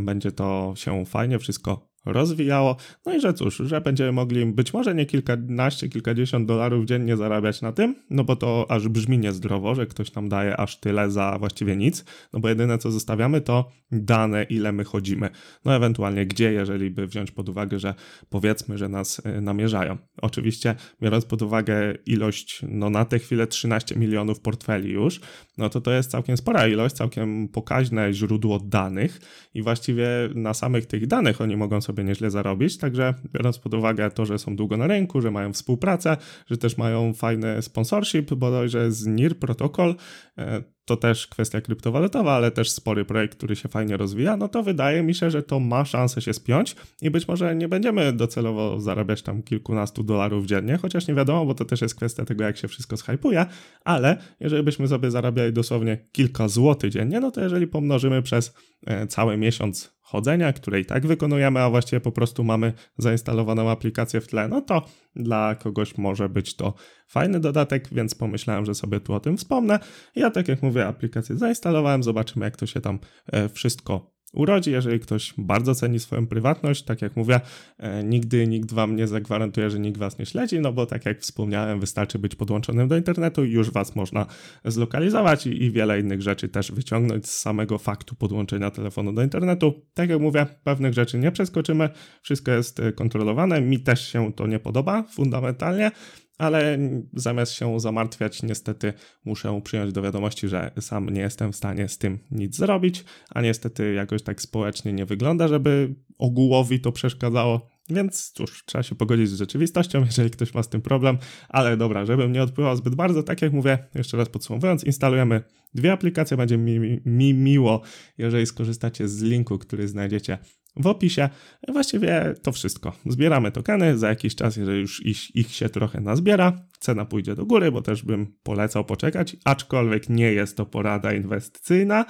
będzie 0.00 0.32
to 0.32 0.72
się 0.76 1.06
fajnie 1.06 1.38
wszystko 1.38 1.91
rozwijało. 2.04 2.76
No 3.06 3.14
i 3.14 3.20
że 3.20 3.34
cóż, 3.34 3.56
że 3.56 3.80
będziemy 3.80 4.12
mogli 4.12 4.46
być 4.46 4.72
może 4.72 4.94
nie 4.94 5.06
kilkanaście, 5.06 5.88
kilkadziesiąt 5.88 6.48
dolarów 6.48 6.84
dziennie 6.84 7.16
zarabiać 7.16 7.62
na 7.62 7.72
tym, 7.72 7.94
no 8.10 8.24
bo 8.24 8.36
to 8.36 8.66
aż 8.68 8.88
brzmi 8.88 9.18
niezdrowo, 9.18 9.74
że 9.74 9.86
ktoś 9.86 10.14
nam 10.14 10.28
daje 10.28 10.56
aż 10.56 10.80
tyle 10.80 11.10
za 11.10 11.36
właściwie 11.38 11.76
nic, 11.76 12.04
no 12.32 12.40
bo 12.40 12.48
jedyne 12.48 12.78
co 12.78 12.90
zostawiamy 12.90 13.40
to 13.40 13.70
dane, 13.92 14.42
ile 14.42 14.72
my 14.72 14.84
chodzimy. 14.84 15.28
No 15.64 15.76
ewentualnie 15.76 16.26
gdzie, 16.26 16.52
jeżeli 16.52 16.90
by 16.90 17.06
wziąć 17.06 17.30
pod 17.30 17.48
uwagę, 17.48 17.78
że 17.78 17.94
powiedzmy, 18.30 18.78
że 18.78 18.88
nas 18.88 19.18
y, 19.18 19.40
namierzają. 19.40 19.98
Oczywiście 20.22 20.74
biorąc 21.02 21.24
pod 21.24 21.42
uwagę 21.42 21.94
ilość, 22.06 22.60
no 22.68 22.90
na 22.90 23.04
tę 23.04 23.18
chwilę 23.18 23.46
13 23.46 23.96
milionów 23.96 24.40
portfeli 24.40 24.92
już, 24.92 25.20
no 25.58 25.68
to 25.68 25.80
to 25.80 25.92
jest 25.92 26.10
całkiem 26.10 26.36
spora 26.36 26.68
ilość, 26.68 26.94
całkiem 26.94 27.48
pokaźne 27.48 28.12
źródło 28.12 28.58
danych 28.58 29.20
i 29.54 29.62
właściwie 29.62 30.06
na 30.34 30.54
samych 30.54 30.86
tych 30.86 31.06
danych 31.06 31.40
oni 31.40 31.56
mogą 31.56 31.80
sobie 31.80 31.91
sobie 31.92 32.04
nieźle 32.04 32.30
zarobić. 32.30 32.78
Także 32.78 33.14
biorąc 33.32 33.58
pod 33.58 33.74
uwagę 33.74 34.10
to, 34.10 34.26
że 34.26 34.38
są 34.38 34.56
długo 34.56 34.76
na 34.76 34.86
rynku, 34.86 35.20
że 35.20 35.30
mają 35.30 35.52
współpracę, 35.52 36.16
że 36.50 36.56
też 36.56 36.76
mają 36.76 37.14
fajny 37.14 37.62
sponsorship, 37.62 38.34
bodajże 38.34 38.92
z 38.92 39.06
NIR 39.06 39.38
Protocol, 39.38 39.94
e, 40.38 40.62
to 40.84 40.96
też 40.96 41.26
kwestia 41.26 41.60
kryptowalutowa, 41.60 42.32
ale 42.32 42.50
też 42.50 42.70
spory 42.70 43.04
projekt, 43.04 43.38
który 43.38 43.56
się 43.56 43.68
fajnie 43.68 43.96
rozwija, 43.96 44.36
no 44.36 44.48
to 44.48 44.62
wydaje 44.62 45.02
mi 45.02 45.14
się, 45.14 45.30
że 45.30 45.42
to 45.42 45.60
ma 45.60 45.84
szansę 45.84 46.20
się 46.20 46.32
spiąć 46.32 46.76
i 47.02 47.10
być 47.10 47.28
może 47.28 47.56
nie 47.56 47.68
będziemy 47.68 48.12
docelowo 48.12 48.80
zarabiać 48.80 49.22
tam 49.22 49.42
kilkunastu 49.42 50.02
dolarów 50.02 50.46
dziennie, 50.46 50.76
chociaż 50.76 51.08
nie 51.08 51.14
wiadomo, 51.14 51.46
bo 51.46 51.54
to 51.54 51.64
też 51.64 51.80
jest 51.80 51.94
kwestia 51.94 52.24
tego, 52.24 52.44
jak 52.44 52.56
się 52.56 52.68
wszystko 52.68 52.96
zhypuje, 52.96 53.46
ale 53.84 54.16
jeżeli 54.40 54.62
byśmy 54.62 54.88
sobie 54.88 55.10
zarabiali 55.10 55.52
dosłownie 55.52 55.98
kilka 56.12 56.48
złotych 56.48 56.90
dziennie, 56.90 57.20
no 57.20 57.30
to 57.30 57.40
jeżeli 57.40 57.66
pomnożymy 57.66 58.22
przez 58.22 58.54
e, 58.86 59.06
cały 59.06 59.36
miesiąc 59.36 60.01
chodzenia, 60.02 60.52
które 60.52 60.80
i 60.80 60.84
tak 60.84 61.06
wykonujemy, 61.06 61.60
a 61.60 61.70
właściwie 61.70 62.00
po 62.00 62.12
prostu 62.12 62.44
mamy 62.44 62.72
zainstalowaną 62.98 63.70
aplikację 63.70 64.20
w 64.20 64.26
tle, 64.26 64.48
no 64.48 64.60
to 64.60 64.86
dla 65.16 65.54
kogoś 65.54 65.98
może 65.98 66.28
być 66.28 66.56
to 66.56 66.74
fajny 67.08 67.40
dodatek, 67.40 67.88
więc 67.92 68.14
pomyślałem, 68.14 68.64
że 68.64 68.74
sobie 68.74 69.00
tu 69.00 69.14
o 69.14 69.20
tym 69.20 69.36
wspomnę. 69.36 69.78
Ja, 70.16 70.30
tak 70.30 70.48
jak 70.48 70.62
mówię, 70.62 70.86
aplikację 70.86 71.38
zainstalowałem, 71.38 72.02
zobaczymy, 72.02 72.44
jak 72.44 72.56
to 72.56 72.66
się 72.66 72.80
tam 72.80 72.98
e, 73.32 73.48
wszystko 73.48 74.12
urodzi, 74.32 74.70
jeżeli 74.70 75.00
ktoś 75.00 75.34
bardzo 75.38 75.74
ceni 75.74 75.98
swoją 75.98 76.26
prywatność. 76.26 76.82
Tak 76.84 77.02
jak 77.02 77.16
mówię, 77.16 77.40
e, 77.78 78.04
nigdy 78.04 78.46
nikt 78.46 78.72
wam 78.72 78.96
nie 78.96 79.06
zagwarantuje, 79.06 79.70
że 79.70 79.78
nikt 79.78 79.98
was 79.98 80.18
nie 80.18 80.26
śledzi, 80.26 80.60
no 80.60 80.72
bo 80.72 80.86
tak 80.86 81.06
jak 81.06 81.20
wspomniałem, 81.20 81.80
wystarczy 81.80 82.18
być 82.18 82.34
podłączonym 82.34 82.88
do 82.88 82.96
internetu 82.96 83.44
i 83.44 83.50
już 83.50 83.70
was 83.70 83.96
można 83.96 84.26
zlokalizować 84.64 85.46
i, 85.46 85.62
i 85.62 85.70
wiele 85.70 86.00
innych 86.00 86.22
rzeczy 86.22 86.48
też 86.48 86.72
wyciągnąć 86.72 87.28
z 87.28 87.38
samego 87.38 87.78
faktu 87.78 88.14
podłączenia 88.14 88.70
telefonu 88.70 89.12
do 89.12 89.22
internetu. 89.22 89.74
Tak 89.94 90.10
jak 90.10 90.20
mówię, 90.20 90.46
pewnych 90.64 90.94
rzeczy 90.94 91.18
nie 91.18 91.32
przeskoczymy, 91.32 91.88
wszystko 92.22 92.52
jest 92.52 92.80
e, 92.80 92.92
kontrolowane. 92.92 93.60
Mi 93.60 93.80
też 93.80 94.08
się 94.08 94.32
to 94.32 94.46
nie 94.46 94.58
podoba 94.58 95.02
fundamentalnie, 95.02 95.90
ale 96.38 96.78
zamiast 97.14 97.52
się 97.52 97.80
zamartwiać, 97.80 98.42
niestety 98.42 98.92
muszę 99.24 99.60
przyjąć 99.64 99.92
do 99.92 100.02
wiadomości, 100.02 100.48
że 100.48 100.70
sam 100.80 101.10
nie 101.10 101.20
jestem 101.20 101.52
w 101.52 101.56
stanie 101.56 101.88
z 101.88 101.98
tym 101.98 102.18
nic 102.30 102.56
zrobić, 102.56 103.04
a 103.30 103.40
niestety 103.40 103.94
jakoś 103.94 104.22
tak 104.22 104.42
społecznie 104.42 104.92
nie 104.92 105.06
wygląda, 105.06 105.48
żeby 105.48 105.94
ogółowi 106.18 106.80
to 106.80 106.92
przeszkadzało. 106.92 107.70
Więc 107.90 108.30
cóż, 108.30 108.64
trzeba 108.64 108.82
się 108.82 108.94
pogodzić 108.94 109.28
z 109.28 109.38
rzeczywistością, 109.38 110.04
jeżeli 110.06 110.30
ktoś 110.30 110.54
ma 110.54 110.62
z 110.62 110.68
tym 110.68 110.82
problem, 110.82 111.18
ale 111.48 111.76
dobra, 111.76 112.06
żebym 112.06 112.32
nie 112.32 112.42
odpływał 112.42 112.76
zbyt 112.76 112.94
bardzo, 112.94 113.22
tak 113.22 113.42
jak 113.42 113.52
mówię, 113.52 113.78
jeszcze 113.94 114.16
raz 114.16 114.28
podsumowując, 114.28 114.84
instalujemy 114.84 115.42
dwie 115.74 115.92
aplikacje, 115.92 116.36
będzie 116.36 116.58
mi, 116.58 117.00
mi 117.04 117.34
miło, 117.34 117.82
jeżeli 118.18 118.46
skorzystacie 118.46 119.08
z 119.08 119.22
linku, 119.22 119.58
który 119.58 119.88
znajdziecie 119.88 120.38
w 120.76 120.86
opisie. 120.86 121.28
Właściwie 121.68 122.34
to 122.42 122.52
wszystko. 122.52 122.92
Zbieramy 123.06 123.52
tokeny, 123.52 123.98
za 123.98 124.08
jakiś 124.08 124.34
czas, 124.34 124.56
jeżeli 124.56 124.80
już 124.80 125.06
ich, 125.34 125.50
się 125.50 125.68
trochę 125.68 126.00
nazbiera, 126.00 126.66
cena 126.78 127.04
pójdzie 127.04 127.34
do 127.34 127.46
góry, 127.46 127.72
bo 127.72 127.82
też 127.82 128.02
bym 128.02 128.26
polecał 128.42 128.84
poczekać, 128.84 129.36
aczkolwiek 129.44 130.08
nie 130.08 130.32
jest 130.32 130.56
to 130.56 130.66
porada 130.66 131.12
inwestycyjna. 131.12 132.04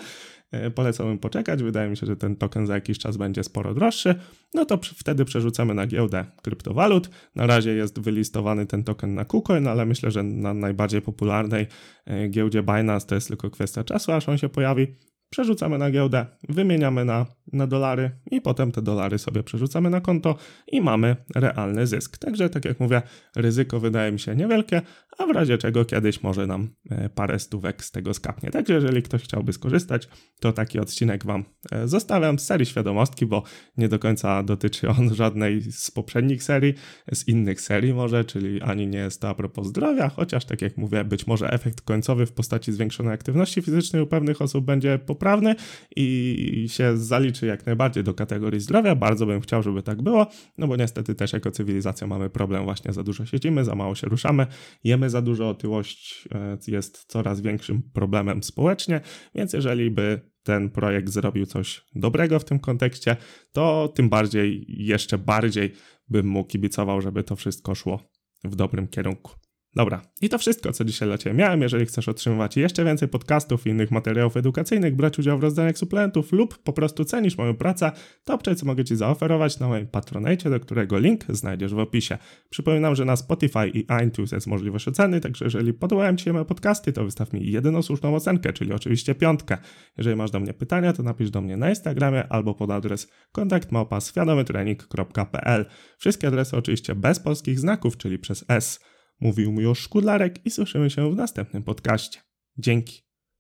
E, 0.52 0.70
polecałbym 0.70 1.18
poczekać, 1.18 1.62
wydaje 1.62 1.90
mi 1.90 1.96
się, 1.96 2.06
że 2.06 2.16
ten 2.16 2.36
token 2.36 2.66
za 2.66 2.74
jakiś 2.74 2.98
czas 2.98 3.16
będzie 3.16 3.44
sporo 3.44 3.74
droższy, 3.74 4.14
no 4.54 4.64
to 4.64 4.78
wtedy 4.82 5.24
przerzucamy 5.24 5.74
na 5.74 5.86
giełdę 5.86 6.24
kryptowalut. 6.42 7.10
Na 7.34 7.46
razie 7.46 7.74
jest 7.74 8.00
wylistowany 8.00 8.66
ten 8.66 8.84
token 8.84 9.14
na 9.14 9.24
KuCoin, 9.24 9.68
ale 9.68 9.86
myślę, 9.86 10.10
że 10.10 10.22
na 10.22 10.54
najbardziej 10.54 11.02
popularnej 11.02 11.66
e, 12.06 12.28
giełdzie 12.28 12.62
Binance 12.62 13.06
to 13.06 13.14
jest 13.14 13.28
tylko 13.28 13.50
kwestia 13.50 13.84
czasu, 13.84 14.12
aż 14.12 14.28
on 14.28 14.38
się 14.38 14.48
pojawi 14.48 14.86
przerzucamy 15.32 15.78
na 15.78 15.90
giełdę, 15.90 16.26
wymieniamy 16.48 17.04
na, 17.04 17.26
na 17.52 17.66
dolary 17.66 18.10
i 18.30 18.40
potem 18.40 18.72
te 18.72 18.82
dolary 18.82 19.18
sobie 19.18 19.42
przerzucamy 19.42 19.90
na 19.90 20.00
konto 20.00 20.36
i 20.66 20.80
mamy 20.80 21.16
realny 21.34 21.86
zysk. 21.86 22.18
Także, 22.18 22.50
tak 22.50 22.64
jak 22.64 22.80
mówię, 22.80 23.02
ryzyko 23.36 23.80
wydaje 23.80 24.12
mi 24.12 24.20
się 24.20 24.36
niewielkie, 24.36 24.82
a 25.18 25.26
w 25.26 25.30
razie 25.30 25.58
czego 25.58 25.84
kiedyś 25.84 26.22
może 26.22 26.46
nam 26.46 26.68
e, 26.90 27.08
parę 27.08 27.38
stówek 27.38 27.84
z 27.84 27.90
tego 27.90 28.14
skapnie. 28.14 28.50
Także 28.50 28.74
jeżeli 28.74 29.02
ktoś 29.02 29.22
chciałby 29.22 29.52
skorzystać, 29.52 30.08
to 30.40 30.52
taki 30.52 30.78
odcinek 30.78 31.24
Wam 31.24 31.44
e, 31.72 31.88
zostawiam 31.88 32.38
z 32.38 32.46
serii 32.46 32.66
Świadomostki, 32.66 33.26
bo 33.26 33.42
nie 33.76 33.88
do 33.88 33.98
końca 33.98 34.42
dotyczy 34.42 34.88
on 34.88 35.14
żadnej 35.14 35.62
z 35.62 35.90
poprzednich 35.90 36.42
serii, 36.42 36.74
z 37.12 37.28
innych 37.28 37.60
serii 37.60 37.94
może, 37.94 38.24
czyli 38.24 38.62
ani 38.62 38.86
nie 38.86 38.98
jest 38.98 39.20
to 39.20 39.28
a 39.28 39.34
propos 39.34 39.66
zdrowia, 39.66 40.08
chociaż 40.08 40.44
tak 40.44 40.62
jak 40.62 40.76
mówię, 40.76 41.04
być 41.04 41.26
może 41.26 41.50
efekt 41.52 41.80
końcowy 41.80 42.26
w 42.26 42.32
postaci 42.32 42.72
zwiększonej 42.72 43.14
aktywności 43.14 43.62
fizycznej 43.62 44.02
u 44.02 44.06
pewnych 44.06 44.42
osób 44.42 44.64
będzie 44.64 44.98
poprawny 44.98 45.54
i 45.96 46.66
się 46.68 46.96
zaliczy 46.96 47.46
jak 47.46 47.66
najbardziej 47.66 48.04
do 48.04 48.14
kategorii 48.14 48.60
zdrowia. 48.60 48.94
Bardzo 48.94 49.26
bym 49.26 49.40
chciał, 49.40 49.62
żeby 49.62 49.82
tak 49.82 50.02
było, 50.02 50.26
no 50.58 50.66
bo 50.66 50.76
niestety 50.76 51.14
też 51.14 51.32
jako 51.32 51.50
cywilizacja 51.50 52.06
mamy 52.06 52.30
problem 52.30 52.64
właśnie 52.64 52.92
za 52.92 53.02
dużo 53.02 53.26
siedzimy, 53.26 53.64
za 53.64 53.74
mało 53.74 53.94
się 53.94 54.06
ruszamy, 54.06 54.46
jemy 54.84 55.01
za 55.10 55.22
dużo, 55.22 55.48
otyłość 55.48 56.28
e, 56.32 56.58
jest 56.66 57.04
coraz 57.08 57.40
większym 57.40 57.82
problemem 57.82 58.42
społecznie, 58.42 59.00
więc 59.34 59.52
jeżeli 59.52 59.90
by 59.90 60.32
ten 60.42 60.70
projekt 60.70 61.08
zrobił 61.08 61.46
coś 61.46 61.84
dobrego 61.94 62.38
w 62.38 62.44
tym 62.44 62.58
kontekście, 62.58 63.16
to 63.52 63.92
tym 63.94 64.08
bardziej, 64.08 64.64
jeszcze 64.68 65.18
bardziej 65.18 65.72
bym 66.08 66.26
mu 66.26 66.44
kibicował, 66.44 67.00
żeby 67.00 67.24
to 67.24 67.36
wszystko 67.36 67.74
szło 67.74 68.10
w 68.44 68.56
dobrym 68.56 68.88
kierunku. 68.88 69.41
Dobra, 69.74 70.02
i 70.20 70.28
to 70.28 70.38
wszystko, 70.38 70.72
co 70.72 70.84
dzisiaj 70.84 71.08
dla 71.08 71.18
Ciebie 71.18 71.36
miałem. 71.36 71.62
Jeżeli 71.62 71.86
chcesz 71.86 72.08
otrzymywać 72.08 72.56
jeszcze 72.56 72.84
więcej 72.84 73.08
podcastów 73.08 73.66
i 73.66 73.70
innych 73.70 73.90
materiałów 73.90 74.36
edukacyjnych, 74.36 74.96
brać 74.96 75.18
udział 75.18 75.38
w 75.38 75.42
rozdaniach 75.42 75.78
suplementów 75.78 76.32
lub 76.32 76.58
po 76.58 76.72
prostu 76.72 77.04
cenisz 77.04 77.38
moją 77.38 77.54
pracę, 77.54 77.92
to 78.24 78.34
obczaj, 78.34 78.56
co 78.56 78.66
mogę 78.66 78.84
Ci 78.84 78.96
zaoferować 78.96 79.58
na 79.58 79.68
moim 79.68 79.86
Patronite, 79.86 80.50
do 80.50 80.60
którego 80.60 80.98
link 80.98 81.24
znajdziesz 81.28 81.74
w 81.74 81.78
opisie. 81.78 82.18
Przypominam, 82.50 82.94
że 82.94 83.04
na 83.04 83.16
Spotify 83.16 83.68
i 83.68 83.86
iTunes 84.06 84.32
jest 84.32 84.46
możliwość 84.46 84.88
oceny, 84.88 85.20
także 85.20 85.44
jeżeli 85.44 85.72
podobają 85.72 86.16
Ci 86.16 86.24
się 86.24 86.32
moje 86.32 86.44
podcasty, 86.44 86.92
to 86.92 87.04
wystaw 87.04 87.32
mi 87.32 87.50
jedyną 87.50 87.82
słuszną 87.82 88.14
ocenkę, 88.14 88.52
czyli 88.52 88.72
oczywiście 88.72 89.14
piątkę. 89.14 89.58
Jeżeli 89.98 90.16
masz 90.16 90.30
do 90.30 90.40
mnie 90.40 90.54
pytania, 90.54 90.92
to 90.92 91.02
napisz 91.02 91.30
do 91.30 91.40
mnie 91.40 91.56
na 91.56 91.70
Instagramie 91.70 92.28
albo 92.28 92.54
pod 92.54 92.70
adres 92.70 93.08
kontaktmałpa.świadomytrening.pl 93.32 95.66
Wszystkie 95.98 96.28
adresy 96.28 96.56
oczywiście 96.56 96.94
bez 96.94 97.20
polskich 97.20 97.60
znaków, 97.60 97.96
czyli 97.96 98.18
przez 98.18 98.44
S. 98.48 98.91
Mówił 99.22 99.52
mi 99.52 99.62
już 99.62 99.78
Szkudlarek 99.78 100.46
i 100.46 100.50
słyszymy 100.50 100.90
się 100.90 101.12
w 101.12 101.16
następnym 101.16 101.62
podcaście. 101.62 102.20
Dzięki. 102.58 103.11